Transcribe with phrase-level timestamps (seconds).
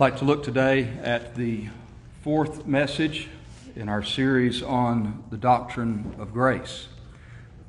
[0.00, 1.68] Like to look today at the
[2.22, 3.28] fourth message
[3.76, 6.88] in our series on the doctrine of grace.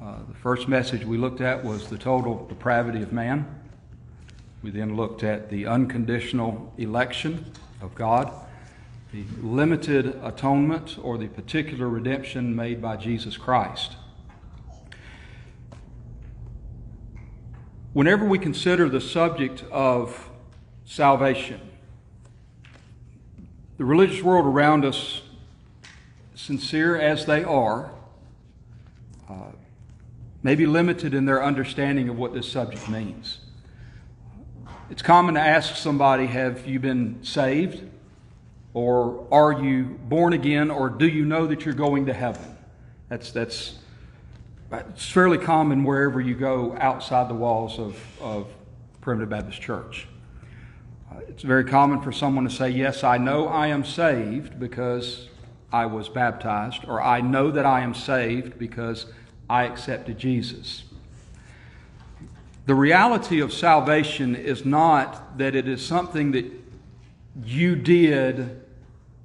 [0.02, 3.54] Uh, the first message we looked at was the total depravity of man.
[4.64, 8.32] We then looked at the unconditional election of God,
[9.12, 13.98] the limited atonement or the particular redemption made by Jesus Christ.
[17.92, 20.30] Whenever we consider the subject of
[20.86, 21.60] salvation,
[23.82, 25.24] the religious world around us,
[26.36, 27.90] sincere as they are,
[29.28, 29.54] uh,
[30.44, 33.40] may be limited in their understanding of what this subject means.
[34.92, 37.90] It's common to ask somebody, Have you been saved?
[38.76, 40.70] Or are you born again?
[40.70, 42.56] Or do you know that you're going to heaven?
[43.10, 43.80] That's, that's
[44.72, 48.48] it's fairly common wherever you go outside the walls of, of
[49.02, 50.08] Primitive Baptist Church.
[51.28, 55.28] It's very common for someone to say, Yes, I know I am saved because
[55.72, 59.06] I was baptized, or I know that I am saved because
[59.50, 60.84] I accepted Jesus.
[62.66, 66.46] The reality of salvation is not that it is something that
[67.44, 68.62] you did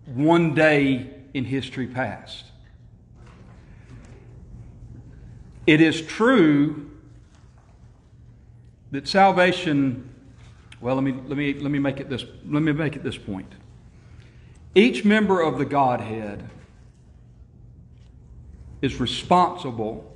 [0.06, 2.44] one day in history past.
[5.66, 6.90] It is true
[8.92, 10.08] that salvation,
[10.80, 13.16] well, let me, let me, let me, make, it this, let me make it this
[13.16, 13.52] point.
[14.74, 16.48] Each member of the Godhead
[18.82, 20.12] is responsible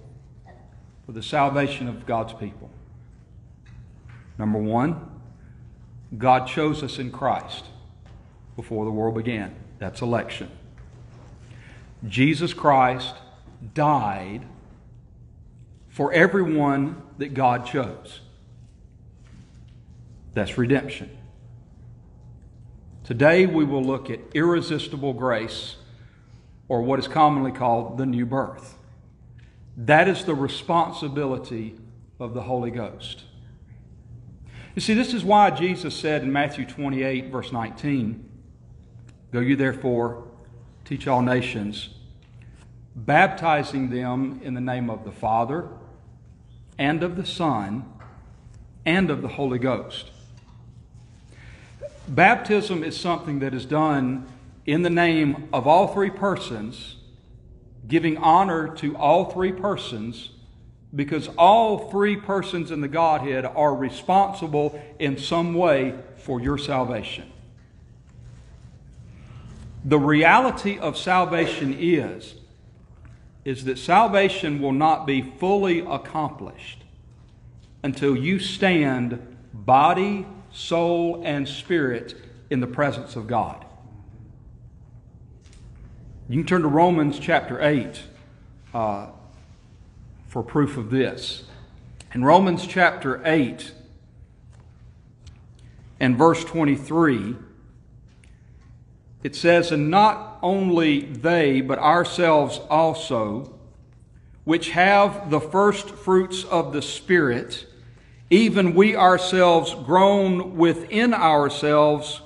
[1.06, 2.70] for the salvation of God's people.
[4.38, 5.10] Number one,
[6.16, 7.64] God chose us in Christ
[8.56, 9.54] before the world began.
[9.78, 10.50] That's election.
[12.06, 13.14] Jesus Christ
[13.74, 14.42] died
[15.88, 18.19] for everyone that God chose.
[20.34, 21.16] That's redemption.
[23.04, 25.76] Today we will look at irresistible grace,
[26.68, 28.78] or what is commonly called the new birth.
[29.76, 31.76] That is the responsibility
[32.20, 33.24] of the Holy Ghost.
[34.74, 38.28] You see, this is why Jesus said in Matthew 28, verse 19,
[39.32, 40.28] Go you therefore,
[40.84, 41.88] teach all nations,
[42.94, 45.68] baptizing them in the name of the Father,
[46.78, 47.84] and of the Son
[48.86, 50.10] and of the Holy Ghost.
[52.10, 54.26] Baptism is something that is done
[54.66, 56.96] in the name of all three persons,
[57.86, 60.30] giving honor to all three persons,
[60.94, 67.30] because all three persons in the Godhead are responsible in some way for your salvation.
[69.84, 72.34] The reality of salvation is
[73.44, 76.82] is that salvation will not be fully accomplished
[77.82, 79.18] until you stand
[79.54, 82.14] body, soul, and spirit
[82.50, 83.64] in the presence of God.
[86.28, 88.02] You can turn to Romans chapter 8
[88.72, 89.06] uh,
[90.28, 91.44] for proof of this.
[92.14, 93.72] In Romans chapter 8
[95.98, 97.36] and verse 23,
[99.22, 103.52] it says, And not only they, but ourselves also,
[104.44, 107.66] which have the first fruits of the Spirit,
[108.30, 112.20] even we ourselves groan within ourselves,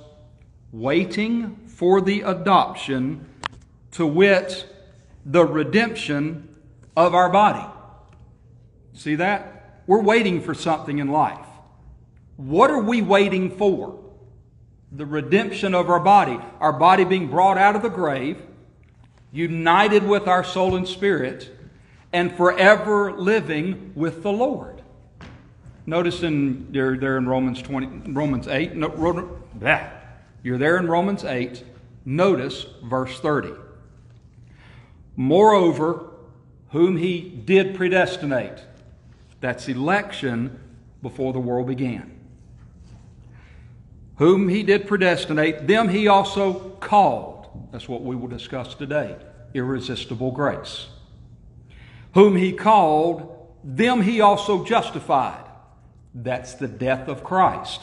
[0.71, 3.27] waiting for the adoption,
[3.93, 4.67] to wit,
[5.25, 6.49] the redemption
[6.97, 7.67] of our body.
[8.93, 9.83] See that?
[9.87, 11.47] We're waiting for something in life.
[12.37, 14.05] What are we waiting for?
[14.95, 18.41] the redemption of our body, our body being brought out of the grave,
[19.33, 21.51] united with our soul and spirit,
[22.13, 24.74] and forever living with the Lord.
[25.87, 29.81] Notice in there, there in Romans 20, Romans 8, no, blah,
[30.43, 31.65] you're there in Romans 8.
[32.05, 33.53] Notice verse 30.
[35.17, 36.11] Moreover,
[36.71, 38.65] whom he did predestinate.
[39.41, 40.59] That's election
[41.03, 42.11] before the world began.
[44.17, 47.47] Whom he did predestinate, them he also called.
[47.73, 49.17] That's what we will discuss today
[49.55, 50.89] irresistible grace.
[52.15, 55.44] Whom he called, them he also justified.
[56.15, 57.81] That's the death of Christ.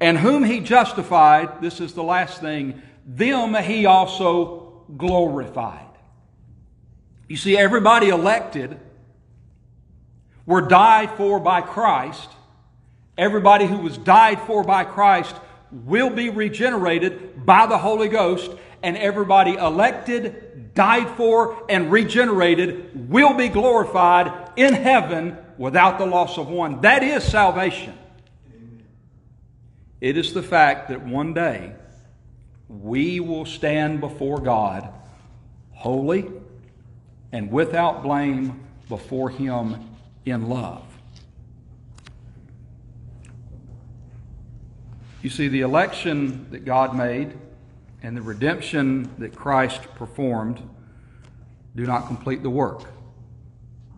[0.00, 5.86] And whom he justified, this is the last thing, them he also glorified.
[7.28, 8.78] You see, everybody elected
[10.44, 12.28] were died for by Christ
[13.18, 15.36] Everybody who was died for by Christ
[15.70, 18.50] will be regenerated by the Holy Ghost,
[18.82, 26.38] and everybody elected, died for, and regenerated will be glorified in heaven without the loss
[26.38, 26.80] of one.
[26.80, 27.96] That is salvation.
[30.00, 31.72] It is the fact that one day
[32.68, 34.92] we will stand before God
[35.70, 36.28] holy
[37.30, 39.88] and without blame before Him
[40.24, 40.82] in love.
[45.22, 47.38] You see, the election that God made
[48.02, 50.60] and the redemption that Christ performed
[51.76, 52.82] do not complete the work.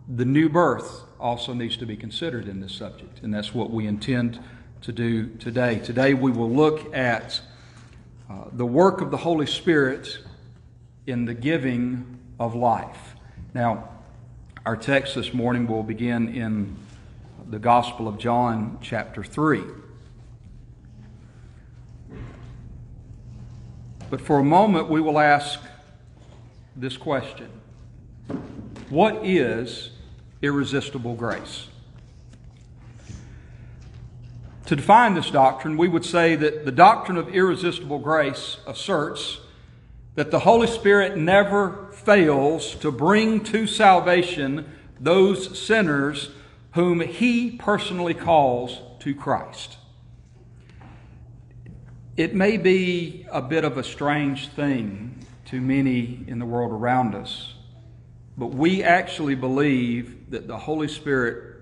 [0.07, 3.87] The new birth also needs to be considered in this subject, and that's what we
[3.87, 4.39] intend
[4.81, 5.79] to do today.
[5.79, 7.41] Today we will look at
[8.29, 10.19] uh, the work of the Holy Spirit
[11.07, 13.15] in the giving of life.
[13.53, 13.89] Now,
[14.65, 16.75] our text this morning will begin in
[17.47, 19.61] the Gospel of John, chapter 3.
[24.09, 25.59] But for a moment, we will ask
[26.75, 27.49] this question
[28.89, 29.91] What is
[30.45, 31.67] irresistible grace?
[34.67, 39.39] To define this doctrine, we would say that the doctrine of irresistible grace asserts
[40.15, 44.65] that the Holy Spirit never fails to bring to salvation
[44.99, 46.29] those sinners
[46.73, 49.77] whom He personally calls to Christ.
[52.17, 57.13] It may be a bit of a strange thing to many in the world around
[57.13, 57.54] us,
[58.37, 61.55] but we actually believe that the Holy Spirit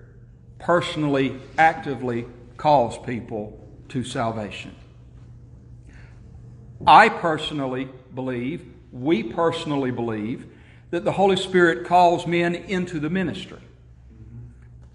[0.58, 2.26] personally, actively
[2.56, 4.74] calls people to salvation.
[6.86, 10.46] I personally believe, we personally believe,
[10.90, 13.60] that the Holy Spirit calls men into the ministry.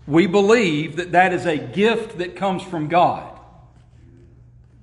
[0.08, 3.40] We believe that that is a gift that comes from God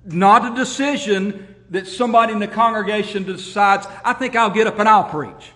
[0.07, 4.87] not a decision that somebody in the congregation decides, I think I'll get up and
[4.87, 5.51] I'll preach.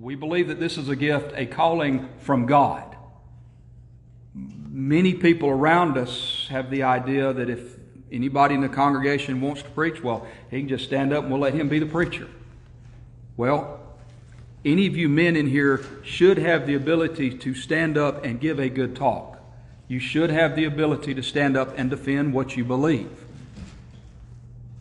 [0.00, 2.96] We believe that this is a gift, a calling from God.
[4.34, 7.76] Many people around us have the idea that if
[8.12, 11.40] anybody in the congregation wants to preach, well, he can just stand up and we'll
[11.40, 12.28] let him be the preacher.
[13.36, 13.80] Well,
[14.64, 18.58] any of you men in here should have the ability to stand up and give
[18.58, 19.38] a good talk
[19.88, 23.10] you should have the ability to stand up and defend what you believe.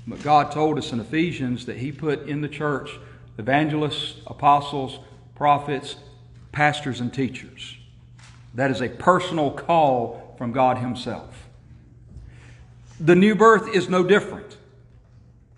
[0.06, 2.92] But God told us in Ephesians that He put in the church
[3.38, 5.00] evangelists, apostles,
[5.38, 5.98] prophets,
[6.52, 7.78] pastors, and teachers.
[8.56, 11.48] That is a personal call from God Himself.
[13.00, 14.58] The new birth is no different.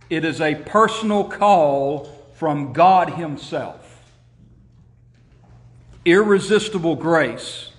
[0.10, 4.04] It is a personal call from God Himself.
[6.04, 7.72] Irresistible grace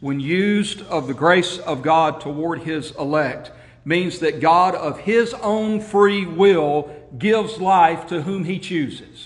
[0.00, 3.50] when used of the grace of God toward his elect,
[3.84, 9.25] means that God, of his own free will, gives life to whom he chooses.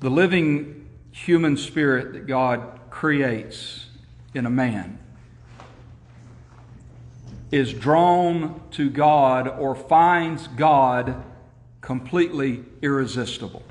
[0.00, 3.86] The living human spirit that God creates
[4.34, 4.98] in a man
[7.50, 11.24] is drawn to God or finds God
[11.80, 13.62] completely irresistible.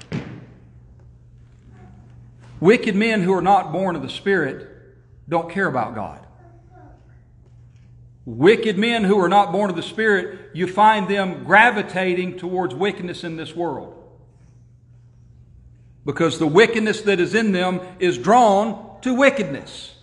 [2.60, 4.68] Wicked men who are not born of the Spirit
[5.30, 6.26] don't care about God.
[8.26, 13.24] Wicked men who are not born of the Spirit, you find them gravitating towards wickedness
[13.24, 13.97] in this world.
[16.08, 19.94] Because the wickedness that is in them is drawn to wickedness.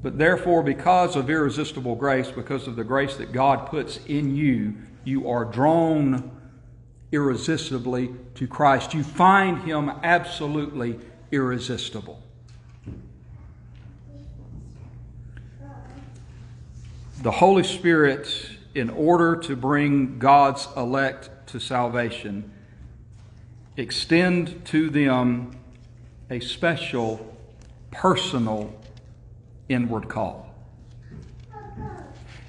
[0.00, 4.76] But therefore, because of irresistible grace, because of the grace that God puts in you,
[5.02, 6.30] you are drawn
[7.10, 8.94] irresistibly to Christ.
[8.94, 11.00] You find him absolutely
[11.32, 12.22] irresistible.
[17.22, 22.52] The Holy Spirit, in order to bring God's elect to salvation,
[23.76, 25.52] extend to them
[26.30, 27.36] a special,
[27.90, 28.74] personal,
[29.68, 30.54] inward call.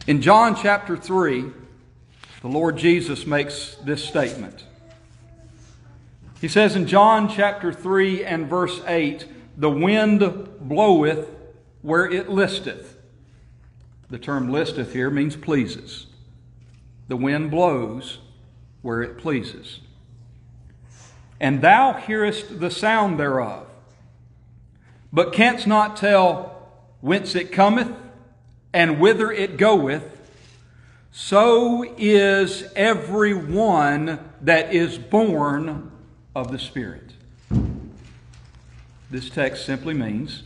[0.07, 1.45] In John chapter 3,
[2.41, 4.63] the Lord Jesus makes this statement.
[6.39, 9.25] He says in John chapter 3 and verse 8,
[9.57, 11.29] The wind bloweth
[11.81, 12.95] where it listeth.
[14.09, 16.07] The term listeth here means pleases.
[17.07, 18.19] The wind blows
[18.81, 19.79] where it pleases.
[21.39, 23.67] And thou hearest the sound thereof,
[25.13, 26.69] but canst not tell
[27.01, 27.91] whence it cometh
[28.73, 30.17] and whither it goeth
[31.19, 35.91] so is every one that is born
[36.35, 37.11] of the Spirit.
[39.09, 40.43] This text simply means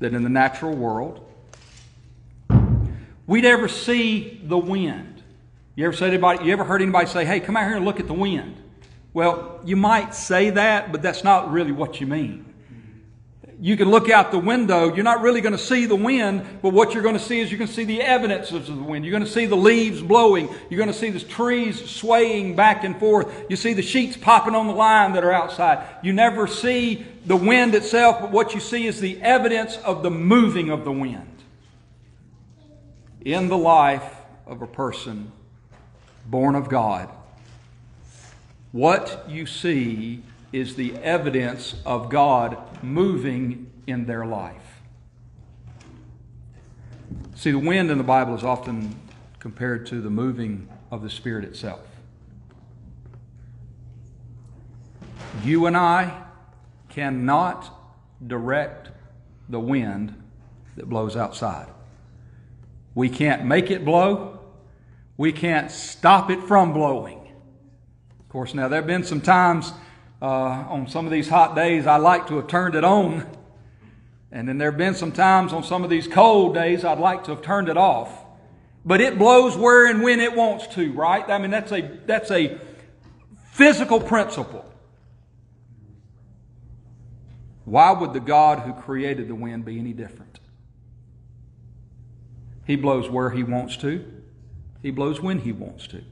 [0.00, 1.24] that in the natural world,
[3.28, 5.22] we'd ever see the wind.
[5.76, 8.00] You ever, say anybody, you ever heard anybody say, hey, come out here and look
[8.00, 8.56] at the wind?
[9.14, 12.44] Well, you might say that, but that's not really what you mean.
[13.60, 14.92] you can look out the window.
[14.92, 17.50] You're not really going to see the wind, but what you're going to see is
[17.50, 19.04] going to see the evidences of the wind.
[19.04, 20.48] You're going to see the leaves blowing.
[20.68, 23.32] You're going to see the trees swaying back and forth.
[23.48, 25.86] You see the sheets popping on the line that are outside.
[26.02, 30.10] You never see the wind itself, but what you see is the evidence of the
[30.10, 31.30] moving of the wind
[33.20, 34.16] in the life
[34.46, 35.30] of a person
[36.26, 37.08] born of God.
[38.74, 44.80] What you see is the evidence of God moving in their life.
[47.36, 48.96] See, the wind in the Bible is often
[49.38, 51.86] compared to the moving of the Spirit itself.
[55.44, 56.24] You and I
[56.88, 57.72] cannot
[58.26, 58.90] direct
[59.48, 60.20] the wind
[60.74, 61.68] that blows outside.
[62.96, 64.40] We can't make it blow.
[65.16, 67.23] We can't stop it from blowing.
[68.34, 69.72] Of course, now there have been some times
[70.20, 73.24] uh, on some of these hot days I like to have turned it on.
[74.32, 77.22] And then there have been some times on some of these cold days I'd like
[77.26, 78.10] to have turned it off.
[78.84, 81.30] But it blows where and when it wants to, right?
[81.30, 82.58] I mean, that's a, that's a
[83.52, 84.68] physical principle.
[87.64, 90.40] Why would the God who created the wind be any different?
[92.66, 94.04] He blows where he wants to,
[94.82, 96.02] he blows when he wants to.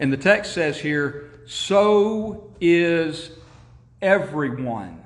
[0.00, 3.30] And the text says here, so is
[4.00, 5.02] everyone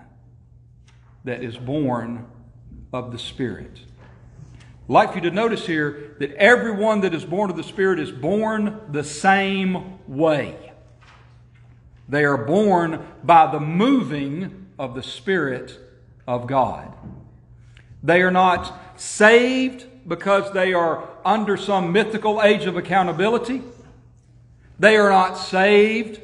[1.24, 2.26] that is born
[2.92, 3.80] of the Spirit.
[4.88, 8.10] I'd like you to notice here that everyone that is born of the Spirit is
[8.10, 10.72] born the same way.
[12.08, 15.78] They are born by the moving of the Spirit
[16.26, 16.92] of God.
[18.02, 23.62] They are not saved because they are under some mythical age of accountability.
[24.82, 26.20] They are not saved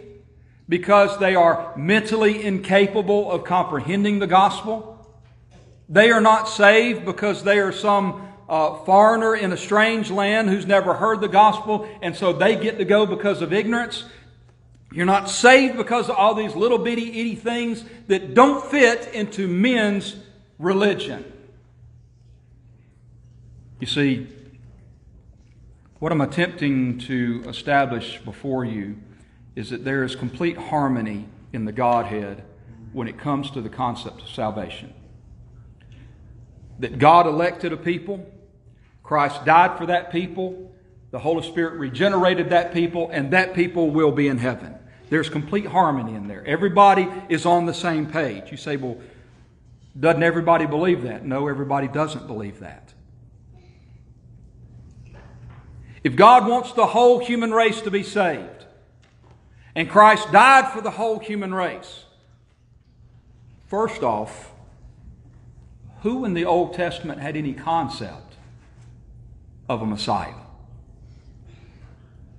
[0.69, 5.09] because they are mentally incapable of comprehending the gospel.
[5.89, 10.67] They are not saved because they are some uh, foreigner in a strange land who's
[10.67, 14.07] never heard the gospel and so they get to go because of ignorance.
[14.91, 19.47] You're not saved because of all these little bitty itty things that don't fit into
[19.47, 20.17] men's
[20.59, 21.33] religion.
[23.79, 24.27] You see,
[25.99, 28.99] what I'm attempting to establish before you
[29.57, 32.45] is that there is complete harmony in the Godhead
[32.93, 34.95] when it comes to the concept of salvation.
[36.79, 38.25] That God elected a people,
[39.03, 40.73] Christ died for that people,
[41.11, 44.77] the Holy Spirit regenerated that people, and that people will be in heaven.
[45.11, 46.47] There's complete harmony in there.
[46.47, 48.51] Everybody is on the same page.
[48.51, 48.99] You say, well,
[49.99, 51.25] doesn't everybody believe that?
[51.25, 52.93] No, everybody doesn't believe that.
[56.09, 58.65] If God wants the whole human race to be saved,
[59.75, 62.07] and Christ died for the whole human race,
[63.67, 64.51] first off,
[66.01, 68.37] who in the Old Testament had any concept
[69.69, 70.33] of a Messiah?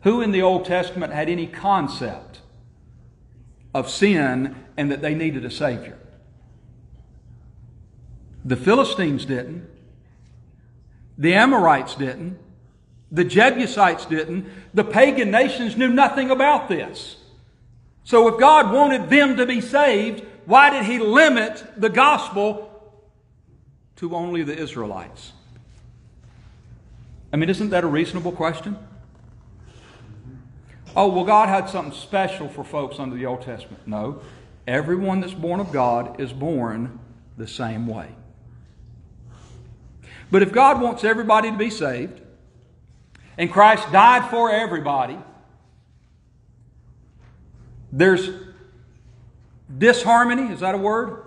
[0.02, 2.40] Who in the Old Testament had any concept
[3.72, 6.00] of sin and that they needed a Savior?
[8.44, 9.70] The Philistines didn't.
[11.20, 12.40] The Amorites didn't.
[13.12, 14.48] The Jebusites didn't.
[14.74, 17.18] The pagan nations knew nothing about this.
[18.04, 22.66] So if God wanted them to be saved, why did He limit the gospel
[23.98, 25.34] to only the Israelites?
[27.32, 28.78] I mean, isn't that a reasonable question?
[30.96, 33.88] Oh, well, God had something special for folks under the Old Testament.
[33.88, 34.22] No.
[34.68, 37.00] Everyone that's born of God is born
[37.38, 38.10] the same way.
[40.32, 42.22] But if God wants everybody to be saved,
[43.40, 45.18] and Christ died for everybody,
[47.90, 48.30] there's
[49.76, 50.52] disharmony.
[50.54, 51.24] Is that a word?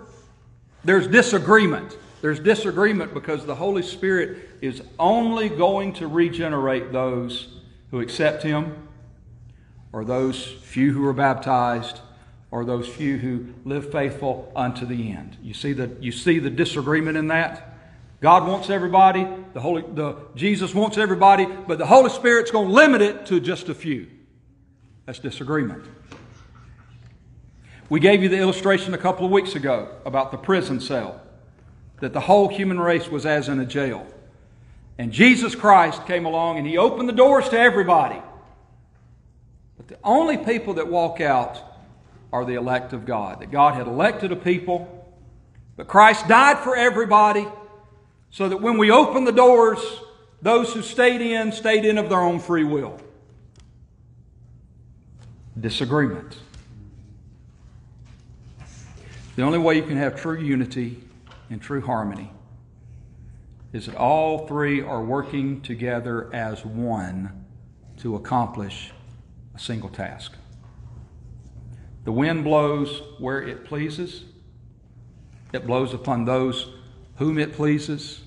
[0.83, 1.97] There's disagreement.
[2.21, 8.87] There's disagreement because the Holy Spirit is only going to regenerate those who accept Him,
[9.91, 11.99] or those few who are baptized,
[12.51, 15.35] or those few who live faithful unto the end.
[15.41, 17.72] You see the, you see the disagreement in that?
[18.23, 22.73] God wants everybody, the Holy, the, Jesus wants everybody, but the Holy Spirit's going to
[22.73, 24.07] limit it to just a few.
[25.05, 25.83] That's disagreement.
[27.89, 31.19] We gave you the illustration a couple of weeks ago about the prison cell,
[31.99, 34.07] that the whole human race was as in a jail.
[34.97, 38.21] And Jesus Christ came along and he opened the doors to everybody.
[39.75, 41.61] But the only people that walk out
[42.31, 43.41] are the elect of God.
[43.41, 45.13] That God had elected a people,
[45.75, 47.45] but Christ died for everybody
[48.33, 49.79] so that when we open the doors,
[50.41, 52.99] those who stayed in stayed in of their own free will.
[55.57, 56.39] Disagreement.
[59.35, 61.03] The only way you can have true unity
[61.51, 62.31] and true harmony
[63.71, 67.45] is that all three are working together as one
[67.97, 68.91] to accomplish
[69.53, 70.33] a single task.
[72.03, 74.23] The wind blows where it pleases,
[75.53, 76.67] it blows upon those
[77.17, 78.22] whom it pleases,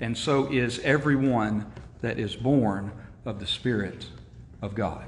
[0.00, 2.90] and so is everyone that is born
[3.24, 4.06] of the Spirit
[4.62, 5.04] of God.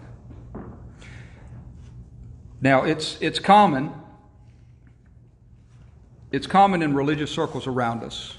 [2.60, 3.92] Now, it's, it's common.
[6.30, 8.36] It's common in religious circles around us,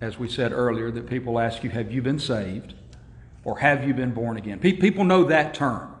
[0.00, 2.74] as we said earlier, that people ask you, Have you been saved?
[3.42, 4.58] Or have you been born again?
[4.58, 5.94] People know that term.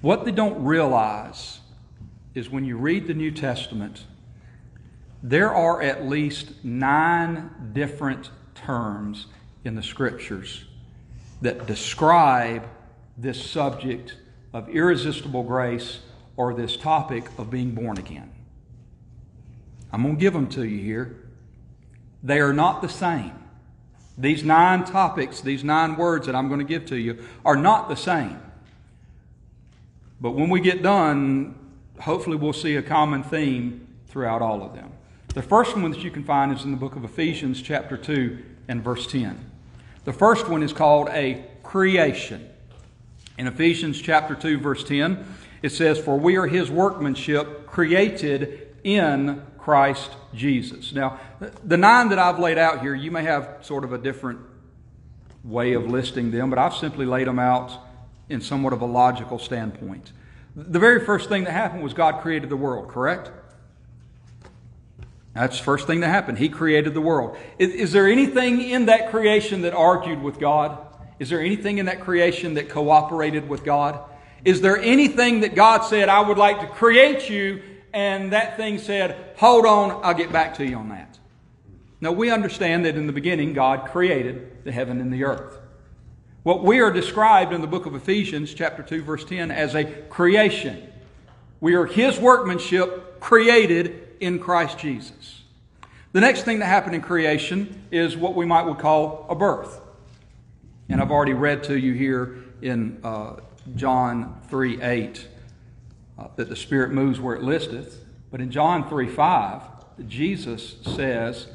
[0.00, 1.60] What they don't realize
[2.34, 4.04] is when you read the New Testament,
[5.24, 9.26] there are at least nine different terms
[9.64, 10.66] in the scriptures
[11.40, 12.62] that describe
[13.16, 14.16] this subject
[14.52, 16.00] of irresistible grace
[16.36, 18.30] or this topic of being born again.
[19.90, 21.16] I'm going to give them to you here.
[22.22, 23.32] They are not the same.
[24.18, 27.88] These nine topics, these nine words that I'm going to give to you, are not
[27.88, 28.40] the same.
[30.20, 31.54] But when we get done,
[31.98, 34.93] hopefully we'll see a common theme throughout all of them.
[35.34, 38.38] The first one that you can find is in the book of Ephesians, chapter 2,
[38.68, 39.50] and verse 10.
[40.04, 42.48] The first one is called a creation.
[43.36, 45.26] In Ephesians chapter 2, verse 10,
[45.60, 50.92] it says, For we are his workmanship created in Christ Jesus.
[50.92, 51.18] Now,
[51.64, 54.38] the nine that I've laid out here, you may have sort of a different
[55.42, 57.72] way of listing them, but I've simply laid them out
[58.28, 60.12] in somewhat of a logical standpoint.
[60.54, 63.32] The very first thing that happened was God created the world, correct?
[65.34, 66.38] That's the first thing that happened.
[66.38, 67.36] He created the world.
[67.58, 70.78] Is, is, there anything in that creation that argued with God?
[71.18, 73.98] Is there anything in that creation that cooperated with God?
[74.44, 77.62] Is there anything that God said, I would like to create you,
[77.92, 81.18] and that thing said, hold on, I'll get back to you on that?
[82.00, 85.58] Now, we understand that in the beginning, God created the heaven and the earth.
[86.44, 89.84] What we are described in the book of Ephesians, chapter 2, verse 10, as a
[89.84, 90.92] creation.
[91.60, 95.42] We are His workmanship created in Christ Jesus.
[96.12, 99.80] The next thing that happened in creation is what we might would call a birth.
[100.88, 103.36] And I've already read to you here in uh,
[103.74, 105.28] John 3 8
[106.18, 108.04] uh, that the Spirit moves where it listeth.
[108.30, 109.62] But in John 3 5,
[110.06, 111.48] Jesus says,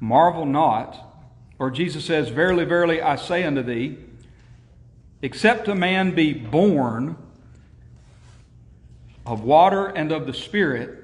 [0.00, 1.24] Marvel not,
[1.58, 3.98] or Jesus says, Verily, verily, I say unto thee,
[5.22, 7.16] except a man be born
[9.26, 10.99] of water and of the Spirit,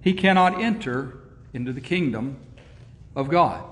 [0.00, 1.18] he cannot enter
[1.52, 2.38] into the kingdom
[3.14, 3.64] of God.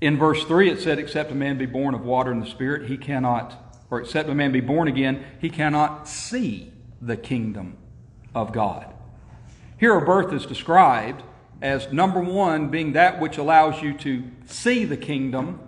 [0.00, 2.88] In verse 3, it said, Except a man be born of water and the Spirit,
[2.88, 7.76] he cannot, or except a man be born again, he cannot see the kingdom
[8.34, 8.86] of God.
[9.78, 11.22] Here, a birth is described
[11.62, 15.60] as number one, being that which allows you to see the kingdom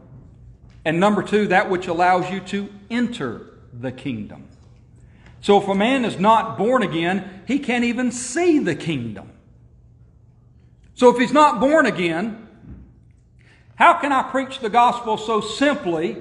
[0.85, 4.49] and number two, that which allows you to enter the kingdom.
[5.43, 9.33] So if a man is not born again, he can't even see the kingdom.
[10.95, 12.49] So if he's not born again,
[13.75, 16.17] how can I preach the gospel so simply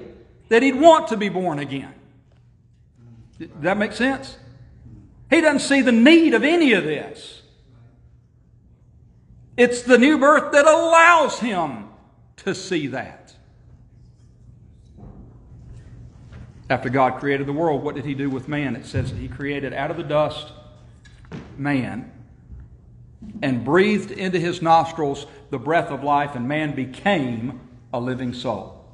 [0.48, 1.94] that he'd want to be born again?
[3.38, 4.36] Does that make sense?
[5.30, 7.42] He doesn't see the need of any of this.
[9.56, 11.90] It's the new birth that allows him
[12.38, 13.21] to see that.
[16.72, 18.76] After God created the world, what did He do with man?
[18.76, 20.52] It says that He created out of the dust
[21.58, 22.10] man
[23.42, 27.60] and breathed into his nostrils the breath of life, and man became
[27.92, 28.86] a living soul.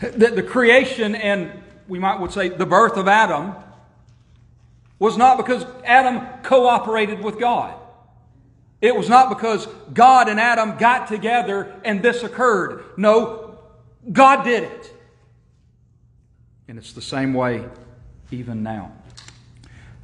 [0.00, 1.50] The, the creation and
[1.88, 3.54] we might would say the birth of Adam
[4.98, 7.74] was not because Adam cooperated with God.
[8.82, 12.84] It was not because God and Adam got together and this occurred.
[12.98, 13.58] No,
[14.12, 14.92] God did it.
[16.68, 17.64] And it's the same way
[18.30, 18.92] even now.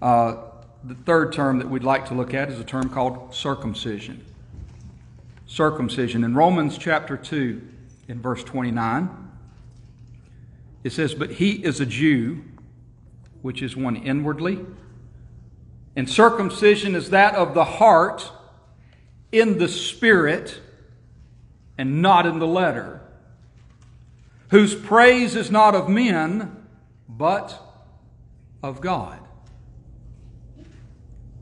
[0.01, 0.37] Uh,
[0.85, 4.25] the third term that we'd like to look at is a term called circumcision.
[5.47, 6.25] Circumcision.
[6.25, 7.61] In Romans chapter 2,
[8.09, 9.09] in verse 29,
[10.85, 12.45] it says, But he is a Jew,
[13.43, 14.59] which is one inwardly,
[15.95, 18.31] and circumcision is that of the heart
[19.31, 20.61] in the spirit
[21.77, 23.02] and not in the letter
[24.53, 26.55] whose praise is not of men,
[27.09, 27.59] but
[28.63, 29.19] of God.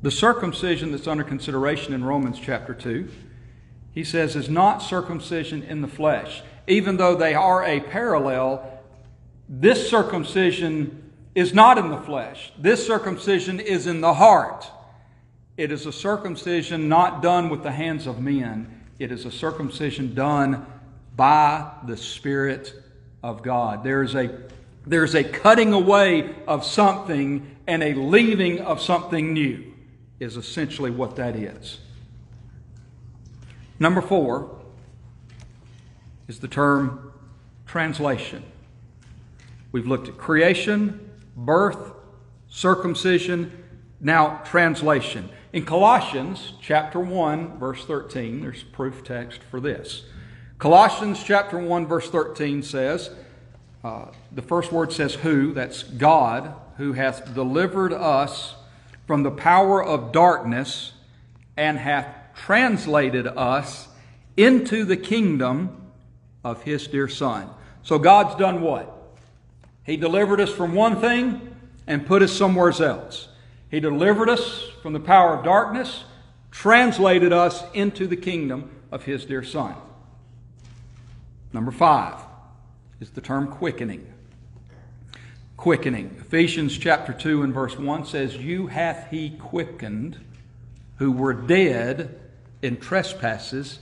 [0.00, 3.08] The circumcision that's under consideration in Romans chapter 2,
[3.90, 6.42] he says, is not circumcision in the flesh.
[6.68, 8.80] Even though they are a parallel,
[9.48, 12.52] this circumcision is not in the flesh.
[12.56, 14.70] This circumcision is in the heart.
[15.56, 20.14] It is a circumcision not done with the hands of men, it is a circumcision
[20.14, 20.64] done
[21.16, 22.72] by the Spirit
[23.22, 23.84] of God.
[23.84, 24.30] There's a,
[24.86, 29.72] there's a cutting away of something and a leaving of something new,
[30.18, 31.78] is essentially what that is.
[33.78, 34.60] Number four
[36.28, 37.12] is the term
[37.66, 38.42] translation.
[39.72, 41.92] We've looked at creation, birth,
[42.48, 43.64] circumcision,
[44.00, 45.28] now translation.
[45.52, 50.04] In Colossians chapter 1 verse 13, there's proof text for this.
[50.60, 53.08] Colossians chapter 1 verse 13 says,
[53.82, 58.56] uh, the first word says who, that's God, who hath delivered us
[59.06, 60.92] from the power of darkness
[61.56, 63.88] and hath translated us
[64.36, 65.80] into the kingdom
[66.44, 67.48] of his dear Son.
[67.82, 69.16] So God's done what?
[69.82, 73.28] He delivered us from one thing and put us somewhere else.
[73.70, 76.04] He delivered us from the power of darkness,
[76.50, 79.74] translated us into the kingdom of his dear Son.
[81.52, 82.20] Number five
[83.00, 84.12] is the term quickening.
[85.56, 86.16] Quickening.
[86.20, 90.18] Ephesians chapter 2 and verse 1 says, You hath he quickened
[90.96, 92.20] who were dead
[92.62, 93.80] in trespasses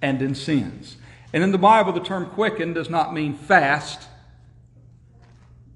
[0.00, 0.96] and in sins.
[1.32, 4.08] And in the Bible, the term quicken does not mean fast.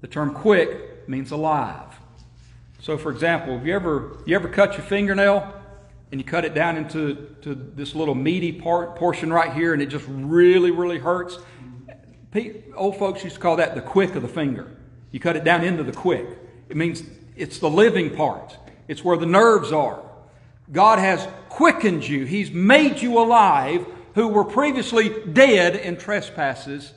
[0.01, 1.99] The term quick means alive.
[2.79, 5.62] So, for example, have you ever, you ever cut your fingernail
[6.13, 9.81] and you cut it down into to this little meaty part, portion right here and
[9.81, 11.39] it just really, really hurts?
[12.75, 14.77] Old folks used to call that the quick of the finger.
[15.09, 16.27] You cut it down into the quick.
[16.69, 17.01] It means
[17.35, 18.55] it's the living part,
[18.87, 20.03] it's where the nerves are.
[20.71, 26.93] God has quickened you, He's made you alive who were previously dead in trespasses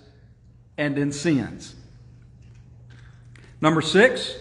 [0.76, 1.74] and in sins.
[3.62, 4.37] Number six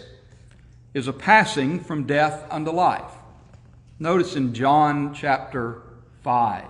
[0.94, 3.14] is a passing from death unto life.
[3.98, 5.82] Notice in John chapter
[6.22, 6.66] 5.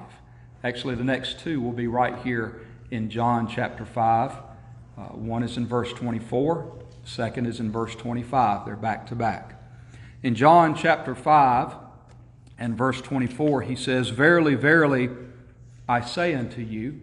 [0.64, 2.62] Actually, the next two will be right here
[2.92, 4.32] in John chapter 5.
[4.32, 8.68] Uh, one is in verse 24, second is in verse 25.
[8.68, 9.60] They're back to back.
[10.22, 11.74] In John chapter 5
[12.60, 15.10] and verse 24, he says, Verily, verily,
[15.90, 17.02] I say unto you,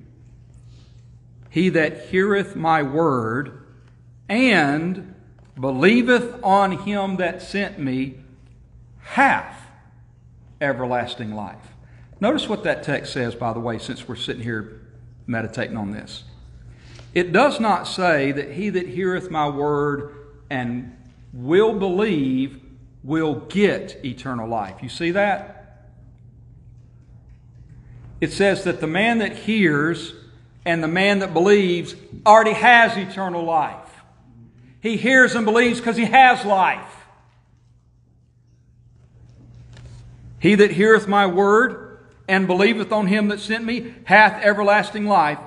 [1.51, 3.67] he that heareth my word
[4.29, 5.17] and
[5.59, 8.21] believeth on him that sent me
[9.01, 9.62] hath
[10.63, 11.69] everlasting life.
[12.21, 14.81] Notice what that text says, by the way, since we're sitting here
[15.27, 16.25] meditating on this.
[17.15, 20.15] It does not say that he that heareth my word
[20.49, 20.97] and
[21.33, 22.61] will believe
[23.03, 24.83] will get eternal life.
[24.83, 25.63] You see that?
[28.23, 30.15] it says that the man that hears
[30.65, 34.01] and the man that believes already has eternal life.
[34.81, 37.02] He hears and believes because he has life.
[40.43, 45.39] He that heareth my word and believeth on him that sent me hath everlasting life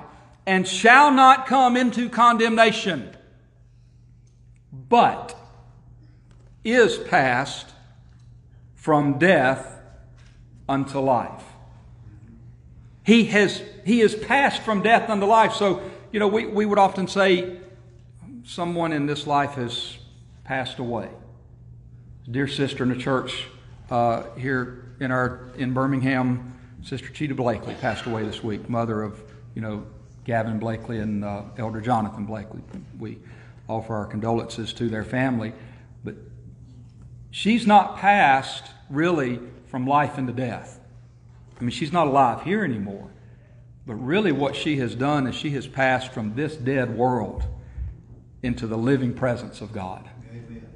[0.46, 3.14] and shall not come into condemnation,
[4.72, 5.36] but
[6.64, 7.66] is passed
[8.74, 9.78] from death
[10.66, 11.44] unto life.
[13.04, 15.52] He has, he has passed from death unto life.
[15.52, 17.58] So, you know, we, we would often say
[18.44, 19.98] someone in this life has
[20.44, 21.10] passed away.
[22.30, 23.46] Dear sister in the church
[23.90, 29.22] uh, here in our in Birmingham, Sister Cheetah Blakely passed away this week, mother of
[29.54, 29.86] you know
[30.24, 32.60] Gavin Blakely and uh, Elder Jonathan Blakely.
[32.98, 33.18] We
[33.68, 35.52] offer our condolences to their family,
[36.04, 36.14] but
[37.30, 40.80] she's not passed really from life into death.
[41.58, 43.10] I mean, she's not alive here anymore.
[43.86, 47.44] But really, what she has done is she has passed from this dead world
[48.42, 50.08] into the living presence of God.
[50.30, 50.66] Amen.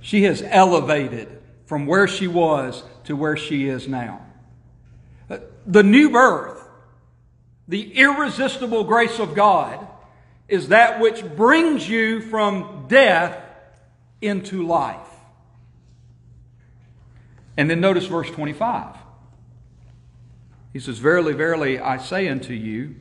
[0.00, 1.42] She has elevated
[1.74, 4.24] from where she was to where she is now.
[5.28, 6.64] Uh, the new birth,
[7.66, 9.84] the irresistible grace of God,
[10.46, 13.44] is that which brings you from death
[14.22, 15.08] into life.
[17.56, 18.94] And then notice verse 25.
[20.72, 22.94] He says, Verily, verily, I say unto you,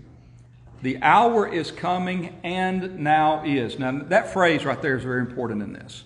[0.81, 3.77] the hour is coming and now is.
[3.77, 6.03] Now, that phrase right there is very important in this.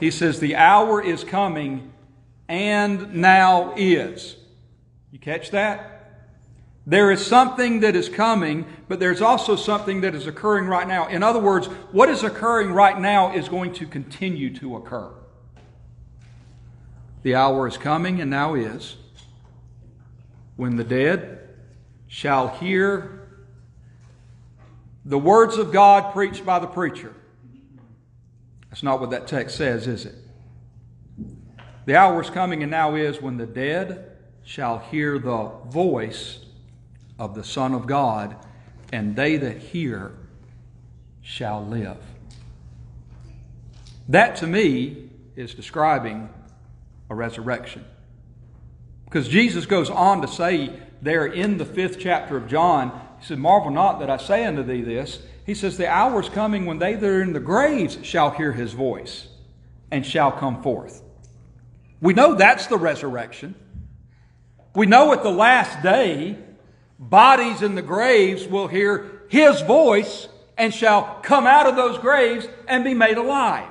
[0.00, 1.91] He says, The hour is coming
[2.52, 4.36] and now is.
[5.10, 5.88] You catch that?
[6.86, 11.08] There is something that is coming, but there's also something that is occurring right now.
[11.08, 15.10] In other words, what is occurring right now is going to continue to occur.
[17.22, 18.96] The hour is coming and now is
[20.56, 21.38] when the dead
[22.06, 23.30] shall hear
[25.06, 27.14] the words of God preached by the preacher.
[28.68, 30.21] That's not what that text says, is it?
[31.84, 34.12] The hour is coming and now is when the dead
[34.44, 36.38] shall hear the voice
[37.18, 38.36] of the Son of God,
[38.92, 40.12] and they that hear
[41.22, 41.98] shall live.
[44.08, 46.28] That to me is describing
[47.08, 47.84] a resurrection.
[49.04, 52.90] Because Jesus goes on to say there in the fifth chapter of John,
[53.20, 55.20] He said, Marvel not that I say unto thee this.
[55.44, 58.52] He says, The hour is coming when they that are in the graves shall hear
[58.52, 59.28] his voice
[59.90, 61.02] and shall come forth.
[62.02, 63.54] We know that's the resurrection.
[64.74, 66.36] We know at the last day,
[66.98, 72.48] bodies in the graves will hear his voice and shall come out of those graves
[72.66, 73.70] and be made alive.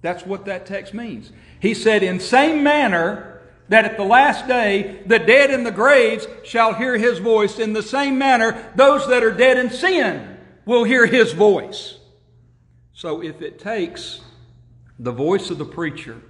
[0.00, 1.32] That's what that text means.
[1.58, 6.28] He said, In same manner, that at the last day the dead in the graves
[6.44, 7.58] shall hear his voice.
[7.58, 11.98] In the same manner, those that are dead in sin will hear his voice.
[12.92, 14.20] So if it takes
[15.00, 16.22] the voice of the preacher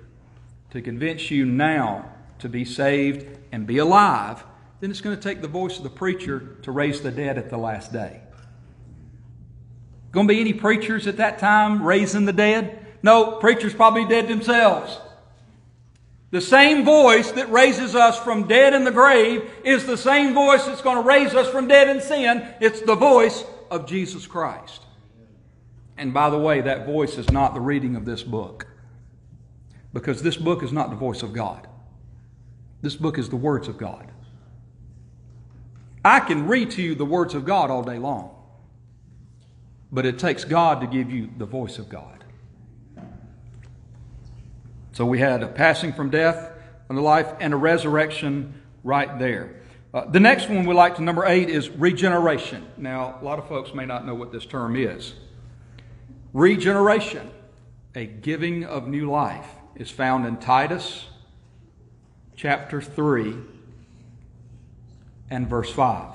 [0.71, 4.45] to convince you now to be saved and be alive,
[4.81, 7.51] then it's going to take the voice of the preacher to raise the dead at
[7.51, 8.21] the last day.
[10.13, 12.87] Going to be any preachers at that time raising the dead?
[13.03, 14.99] No, preachers probably dead themselves.
[16.31, 20.65] The same voice that raises us from dead in the grave is the same voice
[20.65, 22.47] that's going to raise us from dead in sin.
[22.61, 24.85] It's the voice of Jesus Christ.
[25.97, 28.67] And by the way, that voice is not the reading of this book.
[29.93, 31.67] Because this book is not the voice of God.
[32.83, 34.11] This book is the words of God.
[36.05, 38.35] I can read to you the words of God all day long.
[39.93, 42.25] But it takes God to give you the voice of God.
[44.93, 46.53] So we had a passing from death
[46.89, 49.61] unto life and a resurrection right there.
[49.93, 52.67] Uh, the next one we like to number eight is regeneration.
[52.77, 55.15] Now, a lot of folks may not know what this term is.
[56.33, 57.31] Regeneration,
[57.97, 59.49] a giving of new life,
[59.81, 61.07] is found in Titus
[62.37, 63.35] chapter 3
[65.31, 66.13] and verse 5.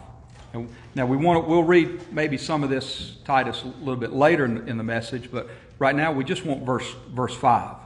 [0.54, 4.13] And now we want to, we'll read maybe some of this Titus a little bit
[4.13, 5.49] later in, in the message, but
[5.80, 7.78] right now we just want verse verse 5.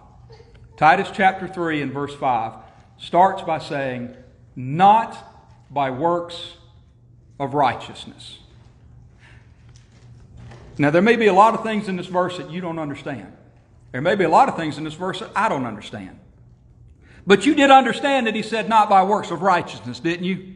[0.75, 2.53] Titus chapter 3 and verse 5
[2.97, 4.13] starts by saying,
[4.57, 5.17] Not
[5.71, 6.55] by works
[7.39, 8.39] of righteousness.
[10.77, 13.31] Now, there may be a lot of things in this verse that you don't understand.
[13.91, 16.19] There may be a lot of things in this verse that I don't understand.
[17.25, 20.55] But you did understand that he said, Not by works of righteousness, didn't you?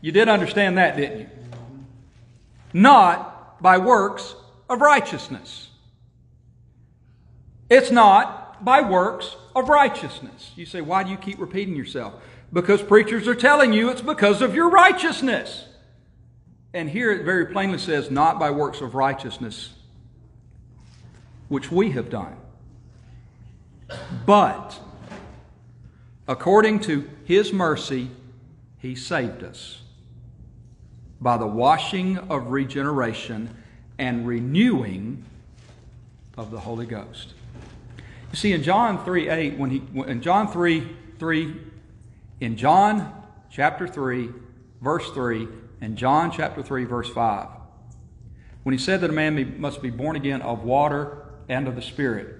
[0.00, 1.28] You did understand that, didn't you?
[2.72, 4.34] Not by works
[4.68, 5.68] of righteousness.
[7.68, 10.52] It's not by works of righteousness.
[10.56, 12.14] You say, why do you keep repeating yourself?
[12.52, 15.66] Because preachers are telling you it's because of your righteousness.
[16.72, 19.70] And here it very plainly says, not by works of righteousness,
[21.48, 22.36] which we have done,
[24.24, 24.78] but
[26.26, 28.10] according to his mercy,
[28.78, 29.82] he saved us
[31.20, 33.56] by the washing of regeneration
[33.98, 35.24] and renewing
[36.36, 37.32] of the Holy Ghost.
[38.32, 41.56] You see, in John 3 8, when he in John 3 3,
[42.40, 44.28] in John chapter 3,
[44.82, 45.48] verse 3,
[45.80, 47.48] and John chapter 3, verse 5,
[48.64, 51.82] when he said that a man must be born again of water and of the
[51.82, 52.36] Spirit,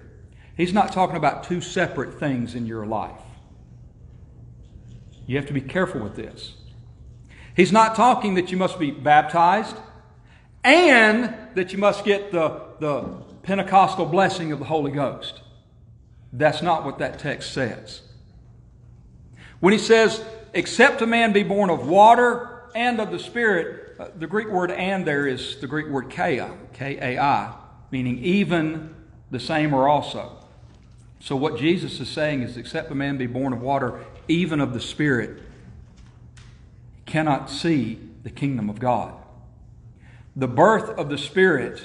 [0.57, 3.21] he's not talking about two separate things in your life.
[5.27, 6.55] You have to be careful with this.
[7.55, 9.77] He's not talking that you must be baptized
[10.63, 13.03] and that you must get the, the
[13.43, 15.41] Pentecostal blessing of the Holy Ghost.
[16.33, 18.03] That's not what that text says.
[19.61, 24.09] When he says, except a man be born of water and of the Spirit, uh,
[24.19, 27.55] the Greek word and there is the Greek word kai, K A I,
[27.91, 28.96] meaning even,
[29.31, 30.37] the same, or also.
[31.21, 34.73] So what Jesus is saying is, except a man be born of water, even of
[34.73, 35.43] the Spirit,
[37.07, 39.15] cannot see the kingdom of God.
[40.35, 41.83] The birth of the Spirit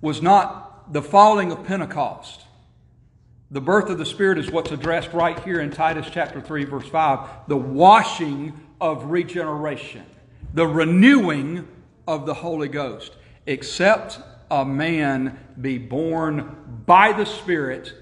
[0.00, 2.42] was not the falling of Pentecost.
[3.50, 6.88] The birth of the Spirit is what's addressed right here in Titus chapter 3, verse
[6.88, 10.04] 5 the washing of regeneration,
[10.52, 11.66] the renewing
[12.06, 13.12] of the Holy Ghost.
[13.46, 14.20] Except
[14.60, 17.92] a man be born by the Spirit.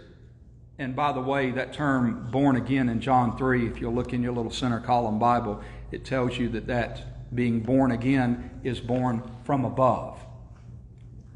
[0.78, 4.22] And by the way, that term born again in John 3, if you'll look in
[4.22, 9.22] your little center column Bible, it tells you that that being born again is born
[9.44, 10.18] from above.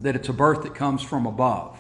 [0.01, 1.79] That it's a birth that comes from above.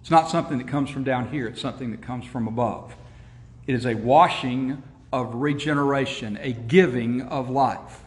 [0.00, 2.94] It's not something that comes from down here, it's something that comes from above.
[3.66, 8.04] It is a washing of regeneration, a giving of life.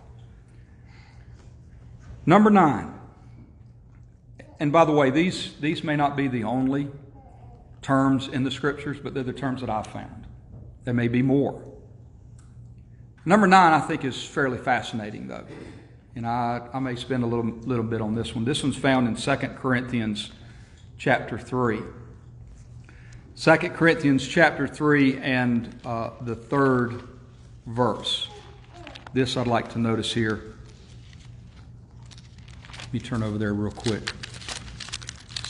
[2.26, 2.94] Number nine,
[4.62, 6.88] and by the way, these, these may not be the only
[7.82, 10.28] terms in the scriptures, but they're the terms that I've found.
[10.84, 11.64] There may be more.
[13.26, 15.48] Number nine, I think, is fairly fascinating, though.
[16.16, 18.46] And I, I may spend a little, little bit on this one.
[18.46, 20.32] This one's found in 2 Corinthians
[21.00, 21.80] chapter 3.
[23.36, 27.02] 2 Corinthians chapter 3 and uh, the third
[27.66, 28.28] verse.
[29.12, 30.54] This I'd like to notice here.
[32.78, 34.12] Let me turn over there real quick.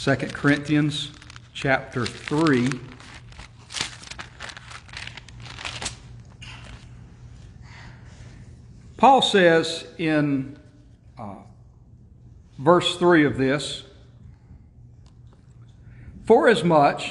[0.03, 1.11] 2 Corinthians
[1.53, 2.69] chapter 3.
[8.97, 10.57] Paul says in
[11.19, 11.35] uh,
[12.57, 13.83] verse 3 of this,
[16.25, 17.01] Forasmuch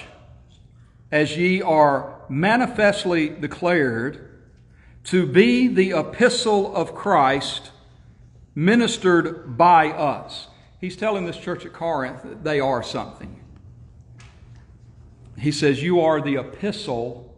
[1.13, 4.41] as ye are manifestly declared
[5.05, 7.71] to be the epistle of Christ
[8.57, 10.49] ministered by us.
[10.81, 13.41] He's telling this church at Corinth that they are something.
[15.39, 17.35] He says, You are the epistle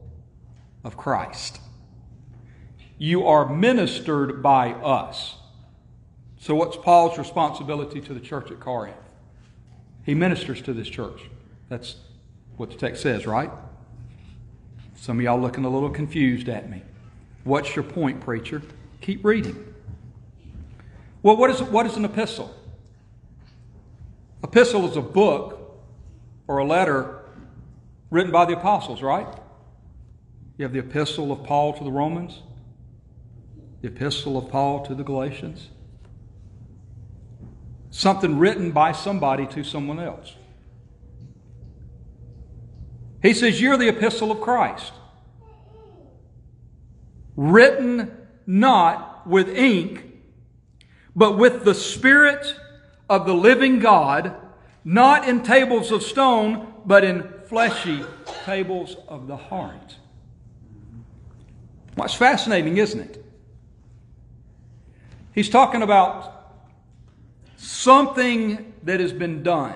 [0.85, 1.61] of Christ.
[2.99, 5.37] You are ministered by us.
[6.39, 8.97] So, what's Paul's responsibility to the church at Corinth?
[10.05, 11.23] He ministers to this church.
[11.69, 11.97] That's
[12.57, 13.51] what the text says, right?
[14.97, 16.83] Some of y'all looking a little confused at me.
[17.45, 18.63] What's your point, preacher?
[19.01, 19.75] Keep reading.
[21.23, 22.55] Well, what is, what is an epistle?
[24.43, 25.81] Epistle is a book
[26.49, 27.25] or a letter
[28.11, 29.27] written by the apostles, right?
[30.59, 32.43] You have the epistle of Paul to the Romans,
[33.81, 35.69] the epistle of Paul to the Galatians.
[37.91, 40.35] Something written by somebody to someone else.
[43.23, 44.93] He says, You're the epistle of Christ,
[47.37, 50.05] written not with ink,
[51.15, 52.57] but with the Spirit
[53.13, 54.35] of the living God,
[54.85, 58.03] not in tables of stone, but in fleshy
[58.47, 59.97] tables of the heart.
[61.95, 63.25] What's fascinating, isn't it?
[65.35, 66.55] He's talking about
[67.57, 69.75] something that has been done.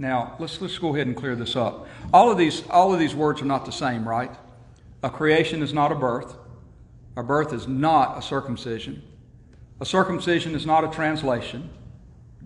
[0.00, 1.86] Now, let's, let's go ahead and clear this up.
[2.12, 4.34] All of, these, all of these words are not the same, right?
[5.04, 6.36] A creation is not a birth.
[7.16, 9.04] A birth is not a circumcision.
[9.80, 11.70] A circumcision is not a translation.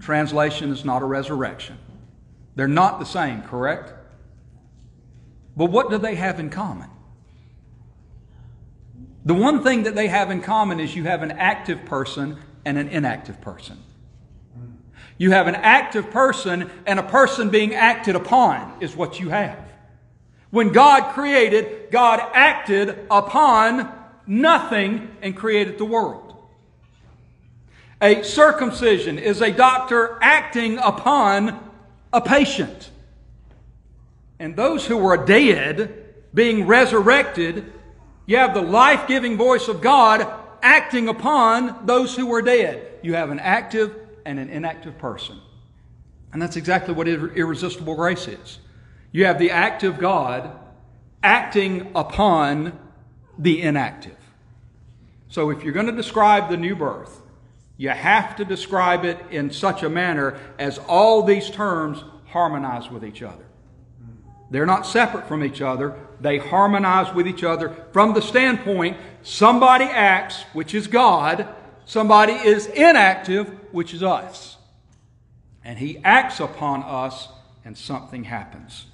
[0.00, 1.78] Translation is not a resurrection.
[2.56, 3.92] They're not the same, correct?
[5.56, 6.88] But what do they have in common?
[9.24, 12.78] The one thing that they have in common is you have an active person and
[12.78, 13.78] an inactive person.
[15.18, 19.58] You have an active person and a person being acted upon, is what you have.
[20.48, 23.92] When God created, God acted upon
[24.26, 26.29] nothing and created the world.
[28.02, 31.70] A circumcision is a doctor acting upon
[32.12, 32.90] a patient.
[34.38, 37.72] And those who were dead being resurrected,
[38.24, 40.26] you have the life giving voice of God
[40.62, 42.86] acting upon those who were dead.
[43.02, 45.38] You have an active and an inactive person.
[46.32, 48.58] And that's exactly what irresistible grace is.
[49.12, 50.52] You have the active God
[51.22, 52.78] acting upon
[53.38, 54.16] the inactive.
[55.28, 57.19] So if you're going to describe the new birth,
[57.80, 63.02] you have to describe it in such a manner as all these terms harmonize with
[63.02, 63.46] each other.
[64.50, 65.96] They're not separate from each other.
[66.20, 71.48] They harmonize with each other from the standpoint somebody acts, which is God,
[71.86, 74.58] somebody is inactive, which is us.
[75.64, 77.28] And he acts upon us,
[77.64, 78.88] and something happens.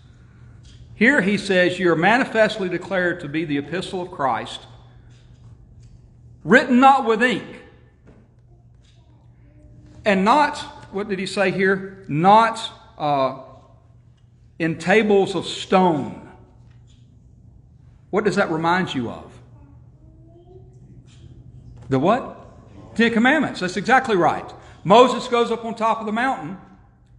[0.94, 4.60] Here he says, You're manifestly declared to be the epistle of Christ,
[6.44, 7.64] written not with ink,
[10.06, 10.58] and not,
[10.92, 12.04] what did he say here?
[12.08, 12.60] Not
[12.96, 13.40] uh,
[14.58, 16.30] in tables of stone.
[18.10, 19.32] What does that remind you of?
[21.88, 22.94] The what?
[22.96, 23.60] Ten Commandments.
[23.60, 24.50] That's exactly right.
[24.84, 26.56] Moses goes up on top of the mountain.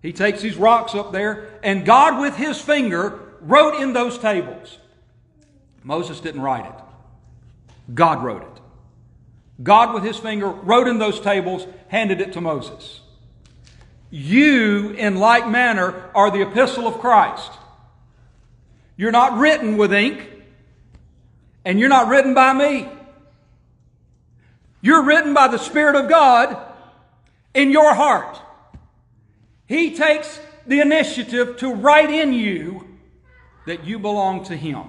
[0.02, 4.78] He takes these rocks up there, and God, with his finger, wrote in those tables.
[5.84, 8.57] Moses didn't write it, God wrote it.
[9.62, 13.02] God, with his finger, wrote in those tables, handed it to Moses.
[14.10, 17.52] You, in like manner, are the epistle of Christ.
[18.96, 20.30] You're not written with ink,
[21.66, 22.90] and you're not written by me.
[24.82, 26.58] You're written by the Spirit of God
[27.54, 28.40] in your heart.
[29.68, 32.88] He takes the initiative to write in you
[33.66, 34.84] that you belong to Him.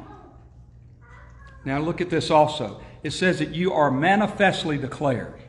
[1.65, 2.81] Now, look at this also.
[3.03, 5.41] It says that you are manifestly declared.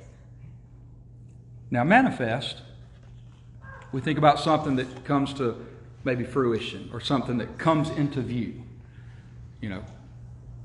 [1.72, 2.62] Now, manifest
[3.92, 5.66] We think about something that comes to
[6.04, 8.62] maybe fruition or something that comes into view.
[9.62, 9.84] You know,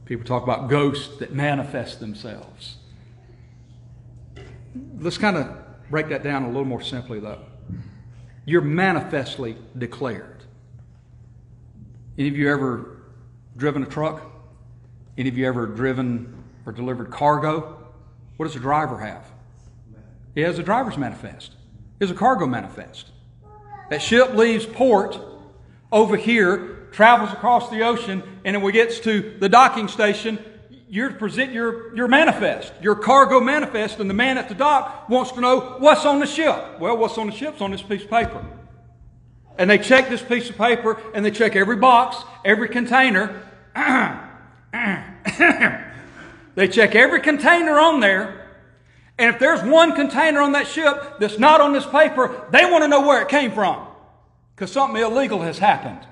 [0.05, 2.77] people talk about ghosts that manifest themselves.
[4.99, 5.49] Let's kind of
[5.91, 7.41] break that down a little more simply, though.
[8.45, 10.43] You're manifestly declared.
[12.19, 12.99] Any of you ever
[13.57, 14.23] driven a truck?
[15.17, 16.34] Any of you ever driven
[16.67, 17.79] or delivered cargo?
[18.37, 19.25] What does a driver have?
[20.35, 21.53] He has a driver's manifest.
[21.99, 23.11] He has a cargo manifest.
[23.91, 25.19] That ship leaves port
[25.93, 30.39] over here, travels across the ocean, and when it gets to the docking station,
[30.89, 35.33] you present your, your manifest, your cargo manifest, and the man at the dock wants
[35.33, 36.79] to know what's on the ship.
[36.79, 38.45] Well, what's on the ship's on this piece of paper.
[39.59, 43.43] And they check this piece of paper and they check every box, every container.
[46.55, 48.41] They check every container on there.
[49.19, 52.83] And if there's one container on that ship that's not on this paper, they want
[52.83, 53.87] to know where it came from.
[54.55, 56.07] Because something illegal has happened.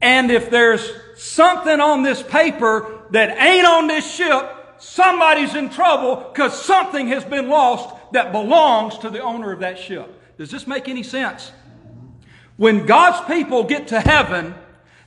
[0.00, 6.16] And if there's something on this paper that ain't on this ship, somebody's in trouble
[6.32, 10.10] because something has been lost that belongs to the owner of that ship.
[10.38, 11.52] Does this make any sense?
[12.56, 14.54] When God's people get to heaven,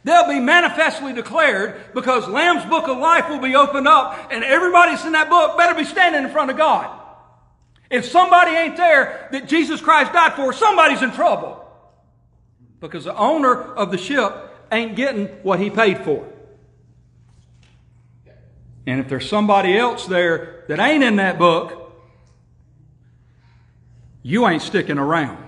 [0.03, 5.03] they'll be manifestly declared because Lamb's book of life will be opened up and everybody's
[5.05, 6.99] in that book better be standing in front of God.
[7.89, 11.59] If somebody ain't there that Jesus Christ died for, somebody's in trouble.
[12.79, 14.33] Because the owner of the ship
[14.71, 16.27] ain't getting what he paid for.
[18.85, 21.93] And if there's somebody else there that ain't in that book,
[24.23, 25.42] you ain't sticking around.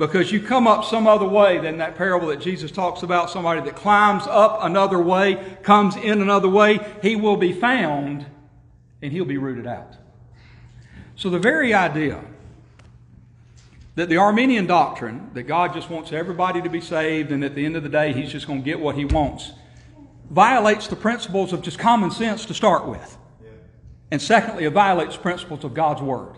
[0.00, 3.60] Because you come up some other way than that parable that Jesus talks about somebody
[3.60, 8.24] that climbs up another way, comes in another way, he will be found
[9.02, 9.98] and he'll be rooted out.
[11.16, 12.24] So the very idea
[13.96, 17.66] that the Arminian doctrine, that God just wants everybody to be saved and at the
[17.66, 19.52] end of the day he's just going to get what he wants,
[20.30, 23.18] violates the principles of just common sense to start with.
[24.10, 26.36] And secondly, it violates principles of God's Word.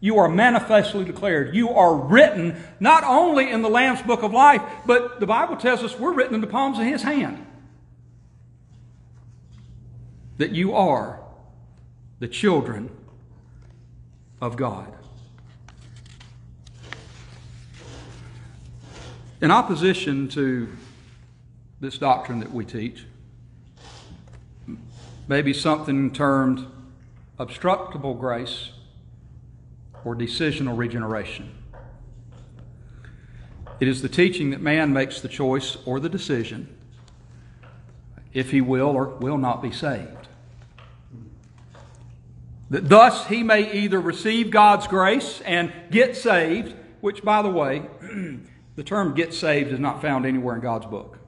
[0.00, 1.54] You are manifestly declared.
[1.54, 5.82] You are written not only in the Lamb's book of life, but the Bible tells
[5.82, 7.46] us we're written in the palms of His hand.
[10.38, 11.20] That you are
[12.18, 12.90] the children
[14.40, 14.90] of God.
[19.42, 20.68] In opposition to
[21.80, 23.04] this doctrine that we teach,
[25.28, 26.66] maybe something termed
[27.38, 28.70] obstructible grace
[30.04, 31.54] or decisional regeneration.
[33.80, 36.76] It is the teaching that man makes the choice or the decision
[38.32, 40.28] if he will or will not be saved.
[42.68, 47.82] That thus he may either receive God's grace and get saved, which, by the way,
[48.76, 51.18] the term get saved is not found anywhere in God's book.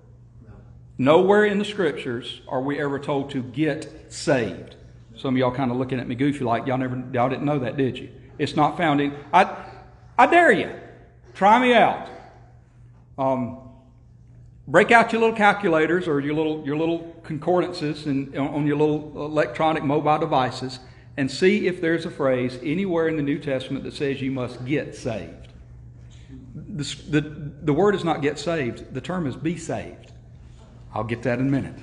[0.99, 4.77] Nowhere in the scriptures are we ever told to get saved.
[5.16, 7.59] Some of y'all kind of looking at me goofy like y'all never y'all didn't know
[7.59, 8.11] that, did you?
[8.39, 9.14] It's not found in.
[9.33, 9.64] I,
[10.18, 10.70] I dare you.
[11.35, 12.09] Try me out.
[13.18, 13.59] Um,
[14.66, 19.12] break out your little calculators or your little, your little concordances and, on your little
[19.16, 20.80] electronic mobile devices
[21.16, 24.64] and see if there's a phrase anywhere in the New Testament that says you must
[24.64, 25.49] get saved.
[26.55, 27.20] The, the,
[27.62, 30.12] the word is not get saved, the term is be saved.
[30.95, 31.78] I'll get that in a minute.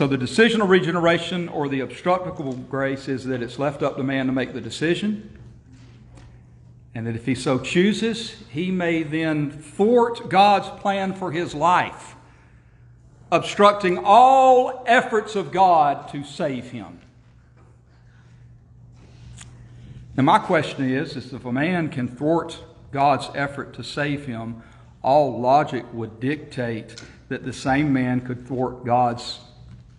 [0.00, 4.28] So the decisional regeneration or the obstructible grace is that it's left up to man
[4.28, 5.38] to make the decision.
[6.94, 12.16] And that if he so chooses, he may then thwart God's plan for his life,
[13.30, 16.98] obstructing all efforts of God to save him.
[20.16, 22.58] Now, my question is, is if a man can thwart
[22.90, 24.62] God's effort to save him,
[25.02, 29.40] all logic would dictate that the same man could thwart God's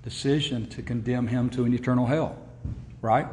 [0.04, 2.38] decision to condemn him to an eternal hell.
[3.02, 3.28] Right?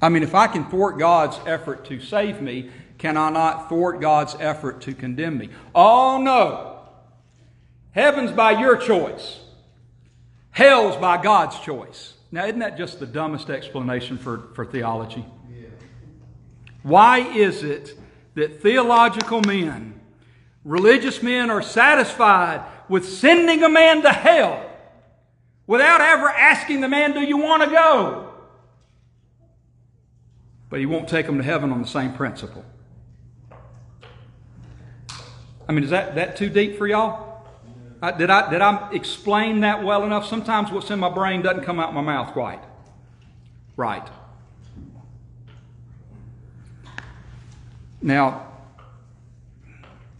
[0.00, 4.00] I mean, if I can thwart God's effort to save me, can I not thwart
[4.00, 5.50] God's effort to condemn me?
[5.74, 6.80] Oh, no.
[7.92, 9.40] Heaven's by your choice,
[10.50, 12.14] hell's by God's choice.
[12.32, 15.24] Now, isn't that just the dumbest explanation for, for theology?
[16.82, 17.98] Why is it
[18.34, 20.00] that theological men,
[20.64, 24.70] religious men, are satisfied with sending a man to hell
[25.66, 28.30] without ever asking the man, Do you want to go?
[30.70, 32.64] But he won't take them to heaven on the same principle.
[35.68, 37.46] I mean, is that, that too deep for y'all?
[38.02, 40.26] I, did, I, did I explain that well enough?
[40.26, 42.62] Sometimes what's in my brain doesn't come out my mouth quite.
[43.76, 44.06] Right.
[48.02, 48.53] Now,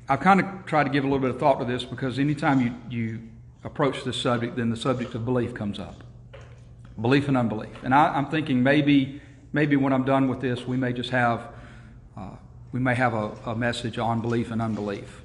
[0.08, 2.60] I've kind of tried to give a little bit of thought to this because anytime
[2.60, 3.20] you, you
[3.64, 6.04] approach this subject, then the subject of belief comes up
[7.00, 7.72] belief and unbelief.
[7.82, 9.20] And I, am thinking maybe,
[9.52, 11.48] maybe when I'm done with this, we may just have,
[12.16, 12.30] uh,
[12.72, 15.20] we may have a, a message on belief and unbelief.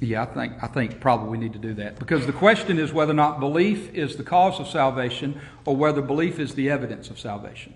[0.00, 1.98] Yeah, I think, I think probably we need to do that.
[1.98, 6.02] Because the question is whether or not belief is the cause of salvation or whether
[6.02, 7.74] belief is the evidence of salvation.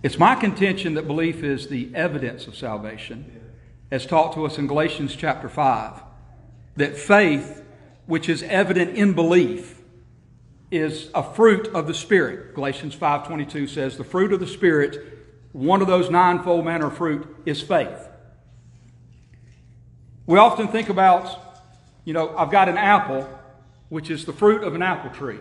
[0.00, 3.40] It's my contention that belief is the evidence of salvation,
[3.90, 6.02] as taught to us in Galatians chapter 5
[6.76, 7.64] that faith,
[8.06, 9.82] which is evident in belief,
[10.70, 12.54] is a fruit of the Spirit.
[12.54, 15.18] Galatians 5.22 says the fruit of the Spirit,
[15.50, 18.08] one of those ninefold manner of fruit, is faith.
[20.26, 21.58] We often think about,
[22.04, 23.28] you know, I've got an apple,
[23.88, 25.40] which is the fruit of an apple tree.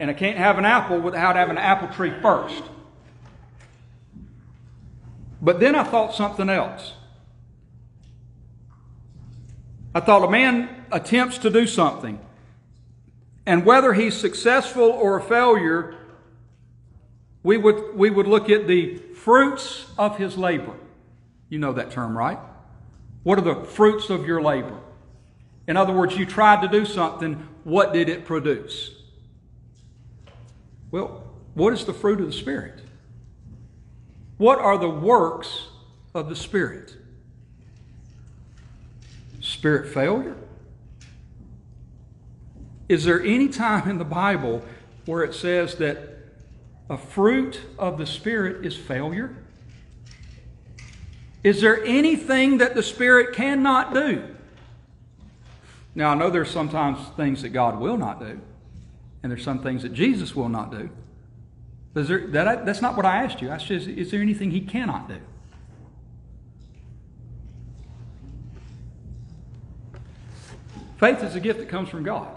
[0.00, 2.64] And I can't have an apple without having an apple tree first.
[5.42, 6.92] But then I thought something else.
[9.92, 12.18] I thought a man attempts to do something,
[13.44, 15.96] and whether he's successful or a failure,
[17.42, 20.74] we would, we would look at the fruits of his labor.
[21.50, 22.38] You know that term, right?
[23.24, 24.78] What are the fruits of your labor?
[25.66, 28.92] In other words, you tried to do something, what did it produce?
[30.90, 31.24] Well,
[31.54, 32.81] what is the fruit of the Spirit?
[34.42, 35.68] What are the works
[36.16, 36.96] of the Spirit?
[39.40, 40.34] spirit failure?
[42.88, 44.64] Is there any time in the Bible
[45.06, 46.24] where it says that
[46.90, 49.32] a fruit of the Spirit is failure?
[51.44, 54.24] Is there anything that the Spirit cannot do?
[55.94, 58.40] Now, I know there's sometimes things that God will not do,
[59.22, 60.90] and there's some things that Jesus will not do.
[61.94, 63.50] There, that, that's not what I asked you.
[63.50, 65.18] I is, is there anything He cannot do?
[70.98, 72.28] Faith is a gift that comes from God.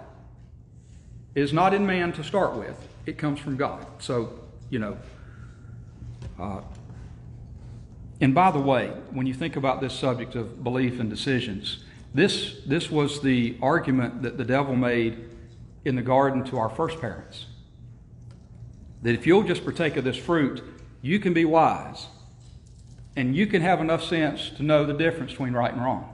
[1.36, 2.76] It is not in man to start with,
[3.06, 3.86] it comes from God.
[3.99, 4.39] So,
[4.70, 4.97] you know.
[6.39, 6.62] Uh,
[8.20, 11.84] and by the way, when you think about this subject of belief and decisions,
[12.14, 15.30] this, this was the argument that the devil made
[15.84, 17.45] in the garden to our first parents.
[19.06, 20.64] That if you'll just partake of this fruit,
[21.03, 22.08] you can be wise
[23.16, 26.10] and you can have enough sense to know the difference between right and wrong.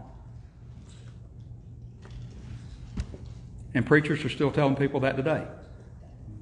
[3.73, 5.47] And preachers are still telling people that today.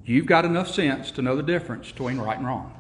[0.06, 2.74] You've got enough sense to know the difference between right and wrong.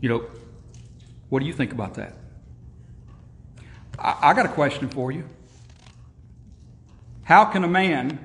[0.00, 0.24] You know,
[1.28, 2.16] what do you think about that?
[3.96, 5.22] I, I got a question for you.
[7.22, 8.18] How can a man,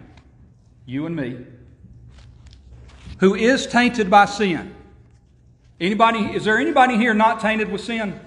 [0.88, 1.46] you and me,
[3.20, 4.74] who is tainted by sin,
[5.80, 8.20] anybody, is there anybody here not tainted with sin?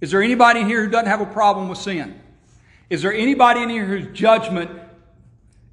[0.00, 2.20] Is there anybody here who doesn't have a problem with sin?
[2.90, 4.70] Is there anybody in here whose judgment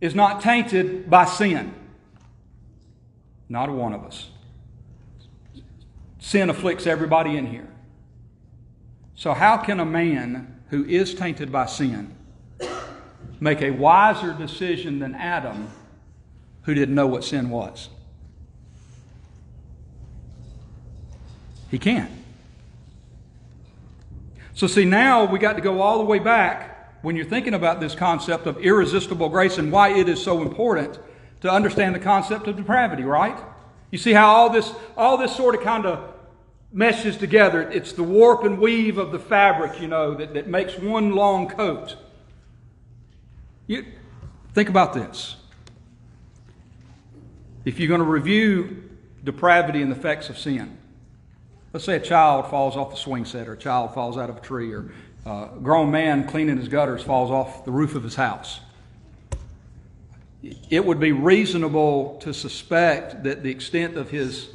[0.02, 1.74] is not tainted by sin?
[3.50, 4.30] Not one of us.
[6.20, 7.68] Sin afflicts everybody in here.
[9.16, 12.16] So, how can a man who is tainted by sin
[13.40, 15.70] make a wiser decision than Adam,
[16.64, 17.90] who didn't know what sin was?
[21.74, 22.12] He can't.
[24.54, 27.80] So, see, now we got to go all the way back when you're thinking about
[27.80, 31.00] this concept of irresistible grace and why it is so important
[31.42, 33.36] to understand the concept of depravity, right?
[33.90, 36.14] You see how all this, all this sort of kind of
[36.72, 37.68] meshes together.
[37.72, 41.50] It's the warp and weave of the fabric, you know, that, that makes one long
[41.50, 41.96] coat.
[43.66, 43.84] You,
[44.54, 45.38] think about this.
[47.66, 48.92] If you're going to review
[49.24, 50.78] depravity and the effects of sin,
[51.74, 54.38] let's say a child falls off a swing set or a child falls out of
[54.38, 54.92] a tree or
[55.26, 58.60] uh, a grown man cleaning his gutters falls off the roof of his house.
[60.70, 64.50] It would be reasonable to suspect that the extent of his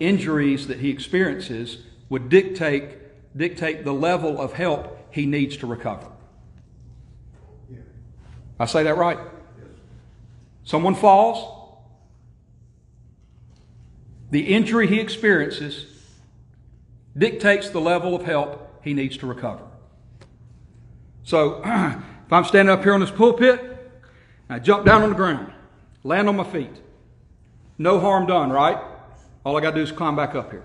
[0.00, 6.08] injuries that he experiences would dictate, dictate the level of help he needs to recover.
[8.58, 9.18] I say that right?
[10.64, 11.76] Someone falls,
[14.30, 15.93] the injury he experiences
[17.16, 19.64] dictates the level of help he needs to recover.
[21.22, 23.70] So if I'm standing up here on this pulpit,
[24.48, 25.52] I jump down on the ground,
[26.02, 26.72] land on my feet.
[27.78, 28.78] No harm done, right?
[29.44, 30.62] All I got to do is climb back up here.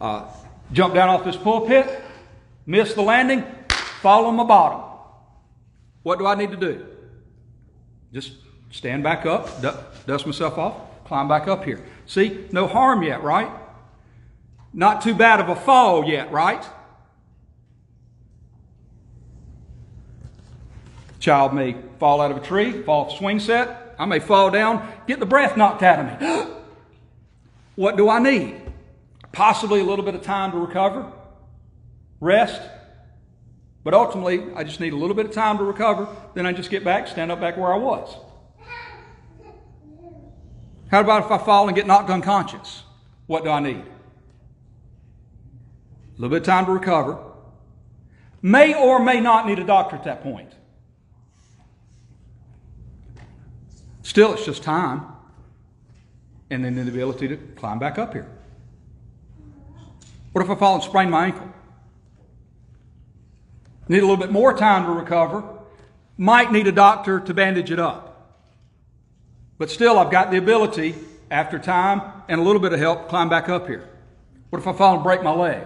[0.00, 0.26] uh,
[0.72, 2.02] jump down off this pulpit,
[2.66, 3.44] miss the landing,
[4.00, 4.80] fall on my bottom.
[6.02, 6.86] What do I need to do?
[8.12, 8.32] Just
[8.70, 9.60] stand back up,
[10.06, 11.84] dust myself off, climb back up here.
[12.06, 13.50] See, no harm yet, right?
[14.72, 16.64] Not too bad of a fall yet, right?
[21.18, 23.96] Child may fall out of a tree, fall off a swing set.
[23.98, 26.54] I may fall down, get the breath knocked out of me.
[27.74, 28.60] what do I need?
[29.32, 31.10] Possibly a little bit of time to recover,
[32.20, 32.62] rest.
[33.82, 36.08] But ultimately, I just need a little bit of time to recover.
[36.34, 38.14] Then I just get back, stand up back where I was.
[40.90, 42.82] How about if I fall and get knocked unconscious?
[43.26, 43.84] What do I need?
[46.18, 47.16] A little bit of time to recover.
[48.42, 50.50] May or may not need a doctor at that point.
[54.02, 55.06] Still, it's just time.
[56.50, 58.28] And then the ability to climb back up here.
[60.32, 61.48] What if I fall and sprain my ankle?
[63.86, 65.44] Need a little bit more time to recover.
[66.16, 68.34] Might need a doctor to bandage it up.
[69.56, 70.96] But still, I've got the ability,
[71.30, 73.88] after time and a little bit of help, climb back up here.
[74.50, 75.62] What if I fall and break my leg?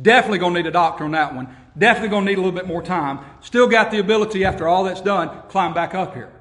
[0.00, 1.54] Definitely going to need a doctor on that one.
[1.76, 3.20] Definitely going to need a little bit more time.
[3.40, 6.32] Still got the ability, after all that's done, climb back up here.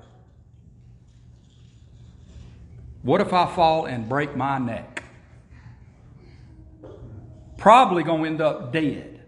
[3.01, 5.03] What if I fall and break my neck?
[7.57, 9.21] Probably going to end up dead.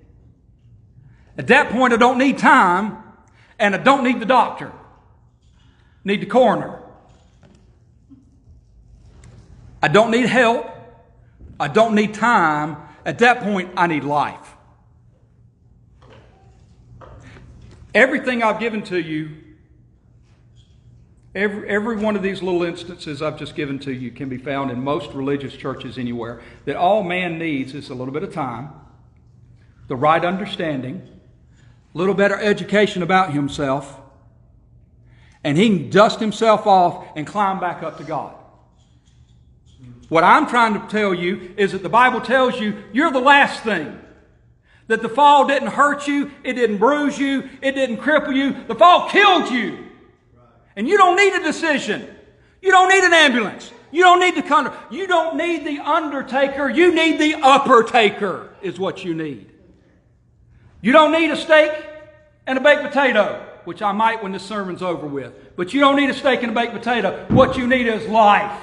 [1.37, 2.97] At that point, I don't need time
[3.57, 4.71] and I don't need the doctor.
[6.03, 6.79] Need the coroner.
[9.81, 10.67] I don't need help.
[11.59, 12.77] I don't need time.
[13.05, 14.55] At that point, I need life.
[17.93, 19.41] Everything I've given to you
[21.33, 24.69] Every, every one of these little instances I've just given to you can be found
[24.69, 26.41] in most religious churches anywhere.
[26.65, 28.69] That all man needs is a little bit of time,
[29.87, 31.07] the right understanding,
[31.93, 33.97] a little better education about himself,
[35.43, 38.35] and he can dust himself off and climb back up to God.
[40.11, 43.63] What I'm trying to tell you is that the Bible tells you you're the last
[43.63, 43.97] thing.
[44.87, 48.75] That the fall didn't hurt you, it didn't bruise you, it didn't cripple you, the
[48.75, 49.85] fall killed you.
[50.75, 52.13] And you don't need a decision.
[52.61, 53.71] You don't need an ambulance.
[53.89, 56.69] You don't need the con- you don't need the undertaker.
[56.69, 59.49] You need the upper taker is what you need.
[60.81, 61.71] You don't need a steak
[62.45, 65.55] and a baked potato, which I might when this sermon's over with.
[65.55, 67.27] But you don't need a steak and a baked potato.
[67.29, 68.61] What you need is life.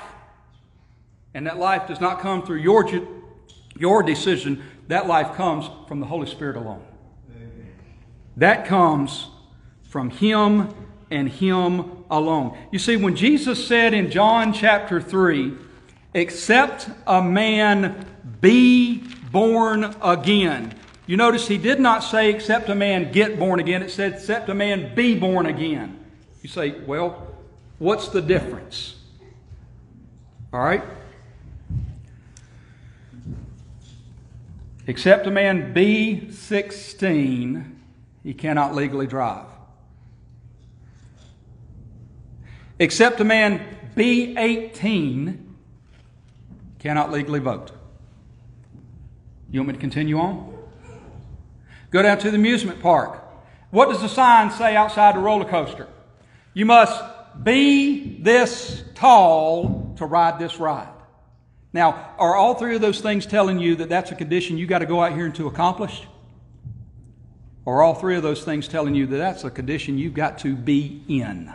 [1.34, 2.88] And that life does not come through your,
[3.76, 4.62] your decision.
[4.88, 6.82] That life comes from the Holy Spirit alone.
[8.36, 9.28] That comes
[9.84, 10.72] from Him
[11.10, 12.56] and Him alone.
[12.70, 15.54] You see, when Jesus said in John chapter 3,
[16.14, 18.06] except a man
[18.40, 18.98] be
[19.30, 20.74] born again,
[21.08, 23.82] you notice he did not say, except a man get born again.
[23.82, 25.98] It said, except a man be born again.
[26.42, 27.34] You say, well,
[27.78, 28.94] what's the difference?
[30.52, 30.84] All right?
[34.88, 37.80] Except a man be 16,
[38.24, 39.46] he cannot legally drive.
[42.78, 43.60] except a man
[43.94, 45.56] be 18,
[46.78, 47.72] cannot legally vote.
[49.50, 50.56] You want me to continue on?
[51.90, 53.24] Go down to the amusement park.
[53.70, 55.88] What does the sign say outside the roller coaster?
[56.54, 57.02] You must
[57.42, 60.88] be this tall to ride this ride.
[61.72, 64.78] Now, are all three of those things telling you that that's a condition you got
[64.78, 66.02] to go out here and to accomplish?
[67.64, 70.38] Or are all three of those things telling you that that's a condition you've got
[70.38, 71.52] to be in?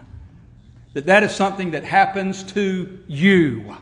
[0.93, 3.75] that that is something that happens to you.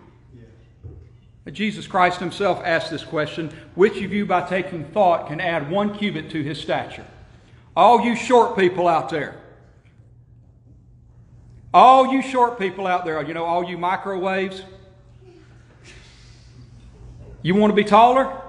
[1.51, 5.97] Jesus Christ himself asked this question Which of you, by taking thought, can add one
[5.97, 7.05] cubit to his stature?
[7.75, 9.35] All you short people out there.
[11.73, 14.61] All you short people out there, you know, all you microwaves.
[17.41, 18.41] You want to be taller?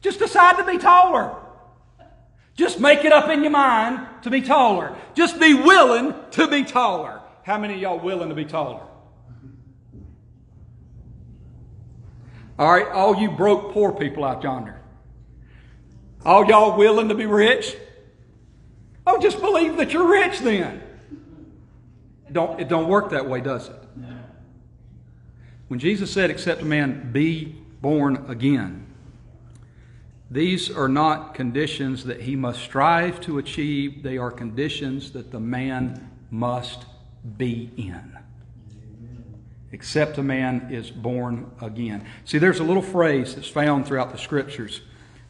[0.00, 1.34] Just decide to be taller.
[2.54, 4.96] Just make it up in your mind to be taller.
[5.14, 7.20] Just be willing to be taller.
[7.44, 8.82] How many of y'all willing to be taller?
[12.58, 14.80] All right, all you broke poor people out yonder.
[16.24, 17.76] All y'all willing to be rich?
[19.06, 20.82] Oh, just believe that you're rich then.
[22.30, 23.76] Don't, it don't work that way, does it?
[25.68, 28.86] When Jesus said, except a man be born again,
[30.30, 34.02] these are not conditions that he must strive to achieve.
[34.02, 36.84] They are conditions that the man must
[37.36, 38.18] be in.
[39.70, 42.04] except a man is born again.
[42.24, 44.80] See, there's a little phrase that's found throughout the scriptures.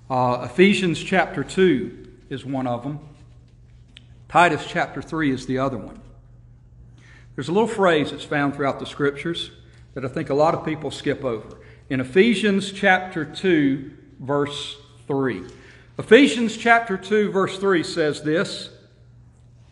[0.09, 3.01] Uh, Ephesians chapter 2 is one of them,
[4.29, 6.01] Titus chapter 3 is the other one.
[7.35, 9.51] There's a little phrase that's found throughout the scriptures
[9.95, 11.57] that I think a lot of people skip over.
[11.91, 14.77] In Ephesians chapter 2, verse
[15.07, 15.43] 3.
[15.99, 18.69] Ephesians chapter 2, verse 3 says this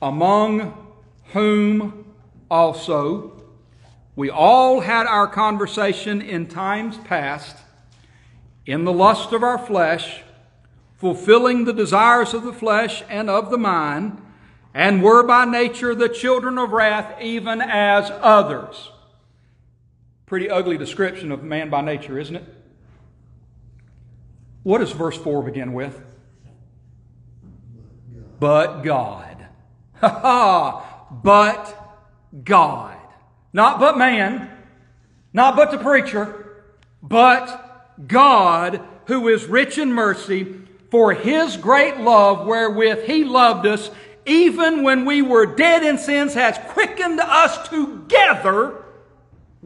[0.00, 0.94] Among
[1.34, 2.06] whom
[2.50, 3.42] also
[4.14, 7.58] we all had our conversation in times past
[8.64, 10.22] in the lust of our flesh,
[10.96, 14.22] fulfilling the desires of the flesh and of the mind,
[14.72, 18.90] and were by nature the children of wrath, even as others.
[20.26, 22.44] Pretty ugly description of man by nature, isn't it?
[24.64, 26.02] What does verse 4 begin with?
[28.40, 29.46] But God.
[30.00, 31.06] Ha ha!
[31.22, 31.98] But
[32.42, 32.98] God.
[33.52, 34.50] Not but man,
[35.32, 36.64] not but the preacher,
[37.02, 40.56] but God, who is rich in mercy,
[40.90, 43.90] for his great love wherewith he loved us,
[44.26, 48.82] even when we were dead in sins, has quickened us together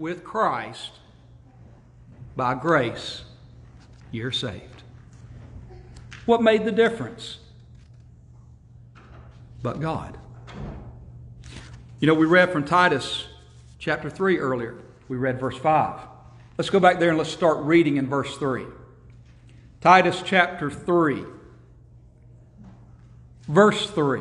[0.00, 0.92] with Christ.
[2.34, 3.22] By grace,
[4.10, 4.82] you're saved.
[6.24, 7.38] What made the difference?
[9.62, 10.16] But God.
[12.00, 13.26] You know, we read from Titus
[13.78, 14.76] chapter 3 earlier.
[15.08, 16.00] We read verse 5.
[16.56, 18.64] Let's go back there and let's start reading in verse 3.
[19.82, 21.24] Titus chapter 3,
[23.48, 24.20] verse 3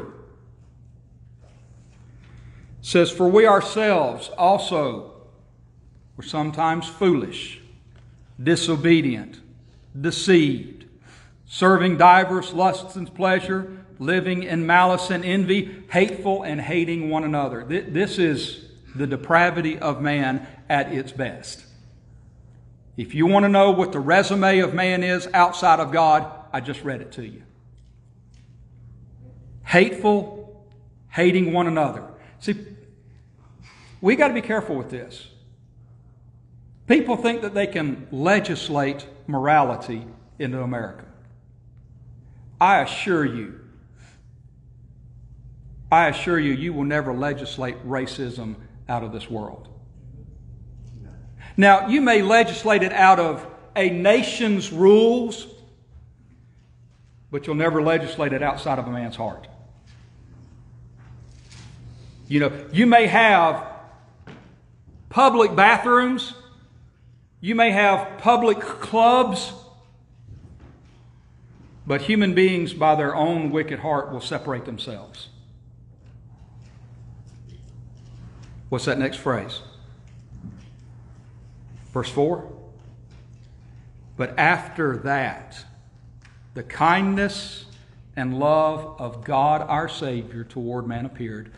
[2.82, 5.19] says, For we ourselves also
[6.20, 7.62] were sometimes foolish,
[8.44, 9.40] disobedient,
[10.02, 10.84] deceived,
[11.46, 17.64] serving divers lusts and pleasure, living in malice and envy, hateful and hating one another.
[17.64, 21.64] This is the depravity of man at its best.
[22.98, 26.60] If you want to know what the resume of man is outside of God, I
[26.60, 27.44] just read it to you.
[29.64, 30.68] Hateful,
[31.12, 32.04] hating one another.
[32.40, 32.58] See,
[34.02, 35.26] we got to be careful with this.
[36.90, 40.08] People think that they can legislate morality
[40.40, 41.06] into America.
[42.60, 43.60] I assure you,
[45.92, 48.56] I assure you, you will never legislate racism
[48.90, 49.68] out of this world.
[51.56, 55.46] Now, you may legislate it out of a nation's rules,
[57.30, 59.48] but you'll never legislate it outside of a man's heart.
[62.28, 63.64] You know, you may have
[65.10, 66.34] public bathrooms,
[67.42, 69.54] you may have public clubs,
[71.88, 75.30] but human beings, by their own wicked heart, will separate themselves.
[78.70, 79.62] What's that next phrase?
[81.94, 82.48] Verse 4.
[84.18, 85.64] But after that,
[86.54, 87.66] the kindness
[88.16, 91.52] and love of God our Savior toward man appeared,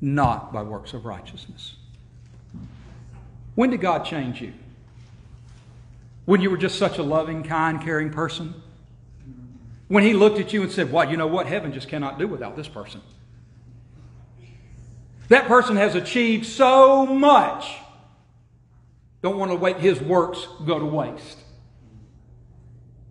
[0.00, 1.76] not by works of righteousness.
[3.54, 4.52] When did God change you?
[6.24, 8.54] When you were just such a loving, kind, caring person?
[9.88, 11.46] When He looked at you and said, Well, you know what?
[11.46, 13.00] Heaven just cannot do without this person.
[15.28, 17.76] That person has achieved so much.
[19.22, 21.38] Don't want to let his works go to waste.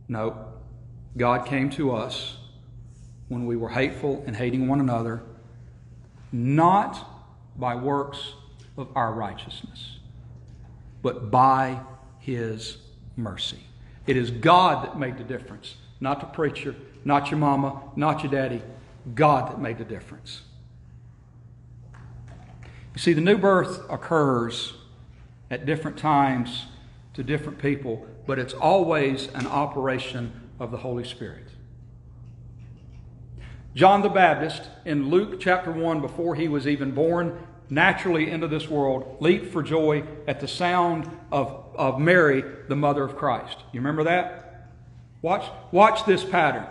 [0.07, 0.47] No.
[1.15, 2.37] God came to us
[3.29, 5.21] when we were hateful and hating one another,
[6.31, 7.07] not
[7.55, 8.33] by works
[8.75, 9.99] of our righteousness,
[11.01, 11.79] but by
[12.19, 12.77] his
[13.19, 13.59] mercy.
[14.07, 18.31] It is God that made the difference, not the preacher, not your mama, not your
[18.31, 18.61] daddy.
[19.13, 20.41] God that made the difference.
[22.93, 24.73] You see, the new birth occurs
[25.49, 26.65] at different times
[27.13, 31.47] to different people, but it's always an operation of the Holy Spirit.
[33.75, 38.67] John the Baptist, in Luke chapter 1, before he was even born naturally into this
[38.67, 43.57] world, leaped for joy at the sound of, of Mary, the mother of Christ.
[43.71, 44.69] You remember that?
[45.21, 46.65] Watch, watch this pattern.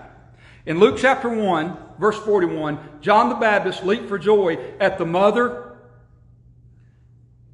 [0.67, 5.77] In Luke chapter 1, verse 41, John the Baptist leaped for joy at the mother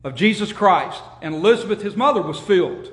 [0.02, 1.02] of Jesus Christ.
[1.22, 2.90] And Elizabeth, his mother, was filled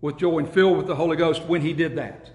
[0.00, 2.30] with joy and filled with the Holy Ghost when he did that.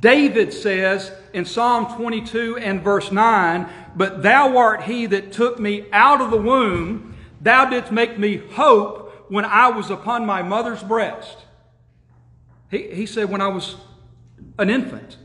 [0.00, 3.68] David says in Psalm 22 and verse 9,
[3.98, 8.36] But thou art he that took me out of the womb, thou didst make me
[8.36, 11.36] hope when I was upon my mother's breast.
[12.70, 13.74] He, he said, When I was
[14.56, 15.16] an infant,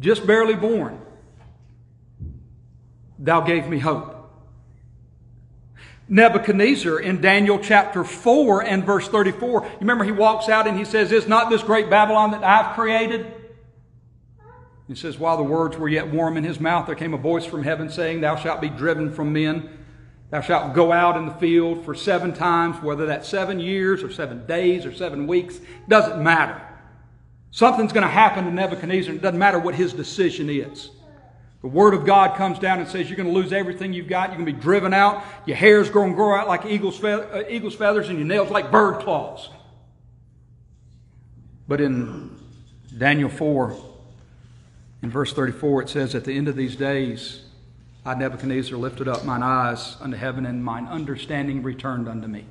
[0.00, 0.98] just barely born,
[3.18, 4.16] thou gave me hope.
[6.08, 9.62] Nebuchadnezzar in Daniel chapter 4 and verse 34.
[9.62, 12.74] You remember he walks out and he says, Is not this great Babylon that I've
[12.74, 13.39] created?
[14.90, 17.46] He says, While the words were yet warm in his mouth, there came a voice
[17.46, 19.78] from heaven saying, Thou shalt be driven from men.
[20.30, 24.10] Thou shalt go out in the field for seven times, whether that's seven years or
[24.10, 26.60] seven days or seven weeks, doesn't matter.
[27.52, 29.14] Something's going to happen to Nebuchadnezzar.
[29.14, 30.90] It doesn't matter what his decision is.
[31.62, 34.30] The Word of God comes down and says you're going to lose everything you've got.
[34.30, 35.22] You're going to be driven out.
[35.46, 39.04] Your hair's going to grow out like uh, eagle's feathers and your nails like bird
[39.04, 39.50] claws.
[41.68, 42.36] But in
[42.98, 43.89] Daniel 4,
[45.02, 47.42] in verse 34, it says, At the end of these days,
[48.04, 52.46] I, Nebuchadnezzar, lifted up mine eyes unto heaven, and mine understanding returned unto me.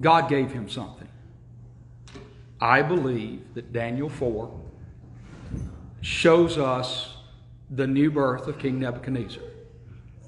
[0.00, 1.08] God gave him something.
[2.60, 4.50] I believe that Daniel 4
[6.00, 7.14] shows us
[7.70, 9.42] the new birth of King Nebuchadnezzar.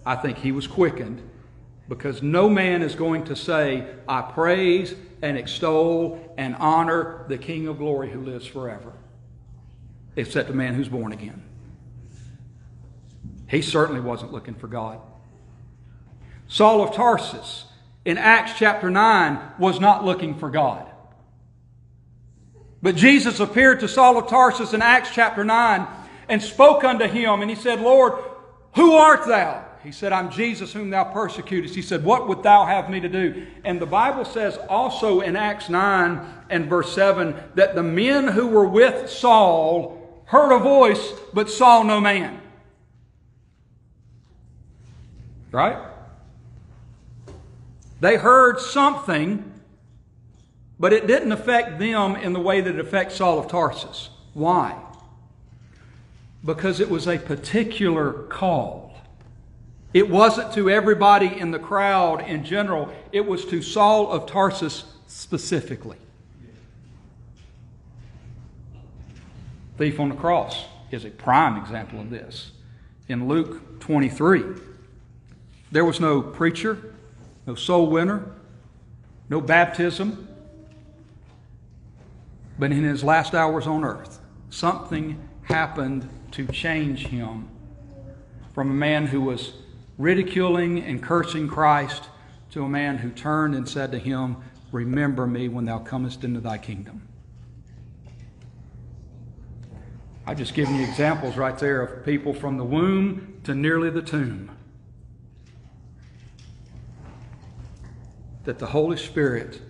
[0.05, 1.23] I think he was quickened
[1.89, 7.69] because no man is going to say, I praise and extol and honor the King
[7.69, 8.93] of glory who lives forever,
[10.17, 11.43] except a man who's born again.
[13.49, 15.01] He certainly wasn't looking for God.
[16.49, 17.67] Saul of Tarsus
[18.05, 20.87] in Acts chapter 9 was not looking for God.
[22.83, 25.87] But Jesus appeared to Saul of Tarsus in Acts chapter 9
[26.29, 28.14] and spoke unto him, and he said, Lord,
[28.75, 29.64] who art thou?
[29.83, 31.75] He said, I'm Jesus whom thou persecutest.
[31.75, 33.47] He said, What would thou have me to do?
[33.64, 38.49] And the Bible says also in Acts 9 and verse 7 that the men who
[38.49, 42.41] were with Saul heard a voice, but saw no man.
[45.51, 45.79] Right?
[48.01, 49.53] They heard something,
[50.79, 54.11] but it didn't affect them in the way that it affects Saul of Tarsus.
[54.35, 54.77] Why?
[56.47, 58.95] because it was a particular call.
[59.93, 64.85] It wasn't to everybody in the crowd in general, it was to Saul of Tarsus
[65.09, 65.97] specifically.
[69.77, 72.53] Thief on the cross is a prime example of this.
[73.09, 74.43] In Luke 23,
[75.70, 76.95] there was no preacher,
[77.47, 78.33] no soul winner,
[79.29, 80.29] no baptism,
[82.59, 87.49] but in his last hours on earth, something happened to change him
[88.55, 89.53] from a man who was
[89.99, 92.09] ridiculing and cursing Christ
[92.51, 94.37] to a man who turned and said to him,
[94.72, 97.03] Remember me when thou comest into thy kingdom.
[100.29, 104.03] I've just given you examples right there of people from the womb to nearly the
[104.03, 104.51] tomb.
[108.43, 109.61] That the Holy Spirit,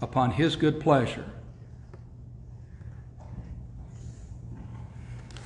[0.00, 1.26] upon His good pleasure,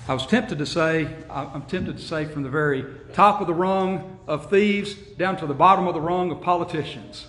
[0.07, 3.55] I was tempted to say, I'm tempted to say from the very top of the
[3.55, 7.27] rung of thieves down to the bottom of the rung of politicians.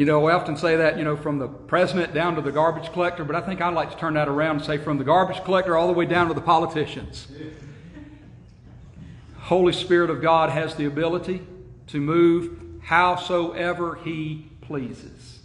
[0.00, 2.90] You know, I often say that, you know, from the president down to the garbage
[2.90, 5.44] collector, but I think I'd like to turn that around and say from the garbage
[5.44, 7.28] collector all the way down to the politicians.
[9.40, 11.42] Holy Spirit of God has the ability
[11.88, 15.40] to move howsoever He pleases.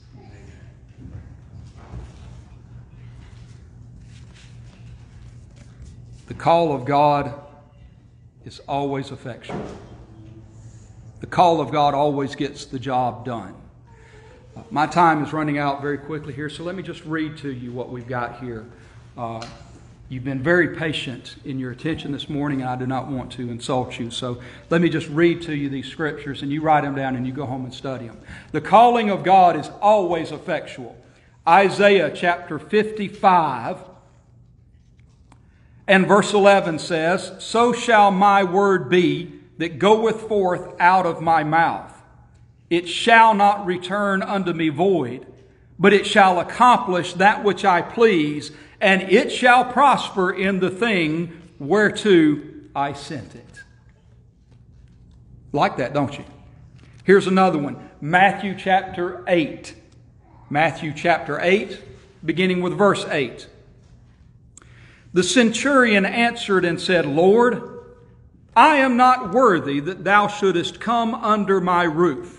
[6.27, 7.33] The call of God
[8.45, 9.61] is always effectual.
[11.19, 13.53] The call of God always gets the job done.
[14.71, 17.71] My time is running out very quickly here, so let me just read to you
[17.71, 18.65] what we've got here.
[19.17, 19.45] Uh,
[20.09, 23.49] you've been very patient in your attention this morning, and I do not want to
[23.49, 24.09] insult you.
[24.11, 27.27] So let me just read to you these scriptures, and you write them down and
[27.27, 28.19] you go home and study them.
[28.51, 30.95] The calling of God is always effectual.
[31.47, 33.79] Isaiah chapter 55
[35.87, 41.43] and verse 11 says, So shall my word be that goeth forth out of my
[41.43, 41.94] mouth.
[42.69, 45.25] It shall not return unto me void,
[45.77, 48.51] but it shall accomplish that which I please,
[48.81, 52.41] and it shall prosper in the thing whereto
[52.75, 53.63] I sent it.
[55.51, 56.25] Like that, don't you?
[57.03, 59.75] Here's another one Matthew chapter 8.
[60.49, 61.81] Matthew chapter 8,
[62.23, 63.47] beginning with verse 8.
[65.13, 67.61] The centurion answered and said, Lord,
[68.55, 72.34] I am not worthy that thou shouldest come under my roof,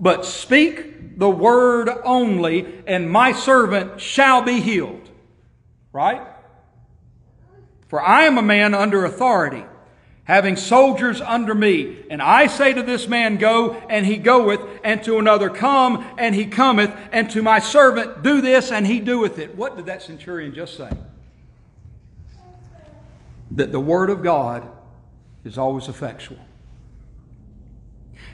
[0.00, 5.08] but speak the word only, and my servant shall be healed.
[5.92, 6.22] Right?
[7.88, 9.64] For I am a man under authority,
[10.24, 12.04] having soldiers under me.
[12.10, 16.34] And I say to this man, Go, and he goeth, and to another, Come, and
[16.34, 19.56] he cometh, and to my servant, Do this, and he doeth it.
[19.56, 20.90] What did that centurion just say?
[23.52, 24.68] that the Word of God
[25.44, 26.38] is always effectual.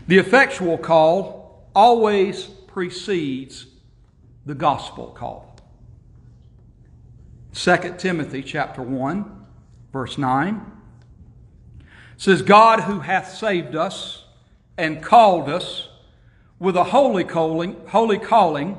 [0.06, 1.43] The effectual call
[1.74, 3.66] always precedes
[4.46, 5.56] the gospel call.
[7.54, 9.44] 2 Timothy chapter 1
[9.92, 10.72] verse 9
[12.16, 14.24] says God who hath saved us
[14.76, 15.88] and called us
[16.58, 18.78] with a holy calling, holy calling,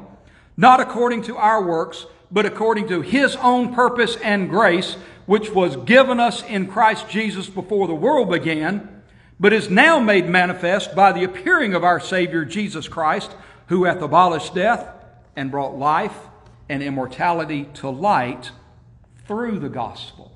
[0.57, 5.75] not according to our works, but according to his own purpose and grace, which was
[5.77, 8.94] given us in Christ Jesus before the world began,
[9.39, 13.35] but is now made manifest by the appearing of our Savior Jesus Christ,
[13.67, 14.87] who hath abolished death
[15.35, 16.17] and brought life
[16.69, 18.51] and immortality to light
[19.27, 20.31] through the gospel.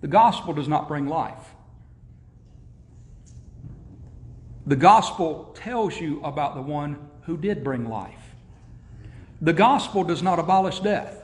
[0.00, 1.54] The gospel does not bring life.
[4.66, 8.34] The gospel tells you about the one who did bring life.
[9.40, 11.22] The gospel does not abolish death.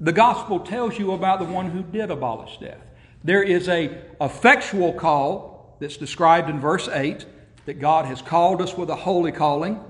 [0.00, 2.80] The gospel tells you about the one who did abolish death.
[3.22, 5.51] There is a effectual call
[5.82, 7.26] that's described in verse 8
[7.66, 9.80] that God has called us with a holy calling,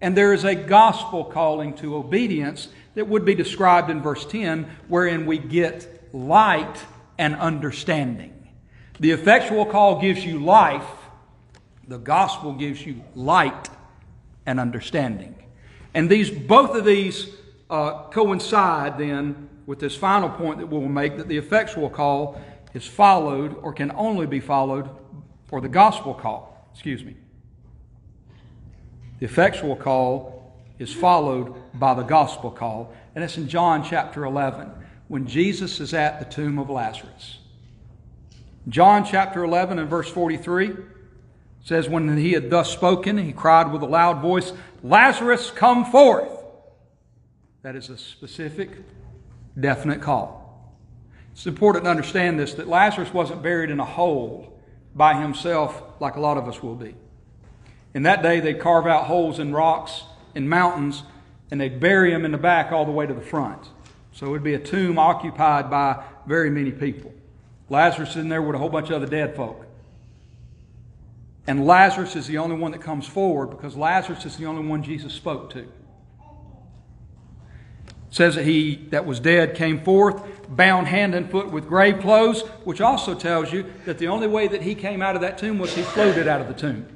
[0.00, 4.68] and there is a gospel calling to obedience that would be described in verse 10
[4.88, 6.84] wherein we get light
[7.18, 8.34] and understanding.
[9.00, 10.86] The effectual call gives you life
[11.88, 13.70] the gospel gives you light
[14.44, 15.34] and understanding.
[15.94, 17.34] And these, both of these
[17.70, 22.40] uh, coincide then with this final point that we'll make that the effectual call
[22.74, 24.88] is followed or can only be followed,
[25.50, 27.16] or the gospel call, excuse me.
[29.18, 34.70] The effectual call is followed by the gospel call, and it's in John chapter 11
[35.08, 37.38] when Jesus is at the tomb of Lazarus.
[38.68, 40.76] John chapter 11 and verse 43
[41.64, 46.30] says, When he had thus spoken, he cried with a loud voice, Lazarus, come forth.
[47.62, 48.70] That is a specific,
[49.58, 50.74] definite call.
[51.32, 54.57] It's important to understand this that Lazarus wasn't buried in a hole
[54.94, 56.94] by himself like a lot of us will be.
[57.94, 61.02] In that day, they'd carve out holes in rocks, in mountains,
[61.50, 63.68] and they'd bury him in the back all the way to the front.
[64.12, 67.12] So it would be a tomb occupied by very many people.
[67.70, 69.66] Lazarus in there with a whole bunch of other dead folk.
[71.46, 74.82] And Lazarus is the only one that comes forward because Lazarus is the only one
[74.82, 75.66] Jesus spoke to.
[78.10, 82.42] Says that he that was dead came forth, bound hand and foot with grave clothes,
[82.64, 85.58] which also tells you that the only way that he came out of that tomb
[85.58, 86.86] was he floated out of the tomb.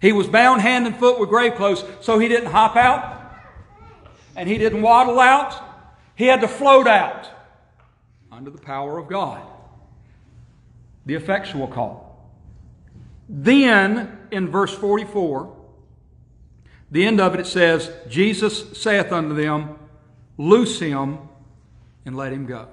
[0.00, 3.18] He was bound hand and foot with grave clothes, so he didn't hop out
[4.36, 5.60] and he didn't waddle out.
[6.14, 7.28] He had to float out
[8.30, 9.42] under the power of God.
[11.06, 12.32] The effectual call.
[13.28, 15.56] Then, in verse 44,
[16.90, 19.78] the end of it, it says, Jesus saith unto them,
[20.36, 21.18] Loose him
[22.06, 22.68] and let him go.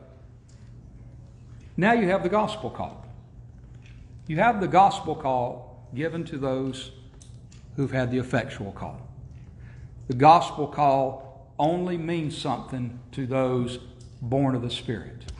[1.78, 3.05] Now you have the gospel call.
[4.28, 6.91] You have the gospel call given to those
[7.76, 9.01] who've had the effectual call.
[10.07, 13.80] The gospel call only means something to those
[14.22, 15.32] born of the Spirit.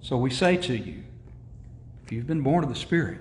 [0.00, 1.02] So we say to you,
[2.04, 3.20] if you've been born of the Spirit,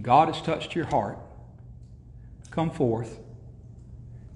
[0.00, 1.18] God has touched your heart,
[2.58, 3.20] come forth,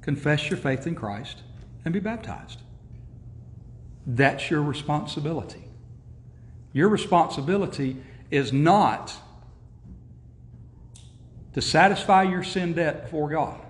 [0.01, 1.43] confess your faith in Christ,
[1.85, 2.61] and be baptized.
[4.07, 5.65] That's your responsibility.
[6.73, 7.97] Your responsibility
[8.31, 9.13] is not
[11.55, 13.61] to satisfy your sin debt before God.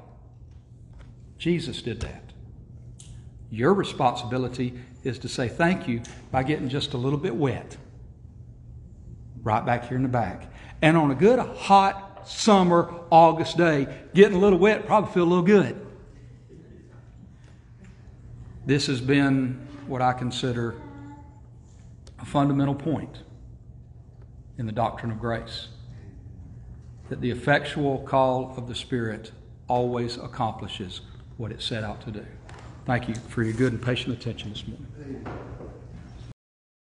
[1.39, 2.35] Jesus did that.
[3.51, 7.79] Your responsibility is to say thank you by getting just a little bit wet.
[9.43, 10.53] Right back here in the back.
[10.83, 11.39] And on a good
[12.25, 15.87] summer August day, getting a little wet probably feel a little good.
[18.65, 20.77] This has been what I consider
[22.21, 23.19] a fundamental point
[24.59, 25.69] in the doctrine of grace
[27.09, 29.33] that the effectual call of the Spirit
[29.69, 31.03] always accomplishes
[31.37, 32.25] what it set out to do.
[32.87, 35.27] Thank you for your good and patient attention this morning.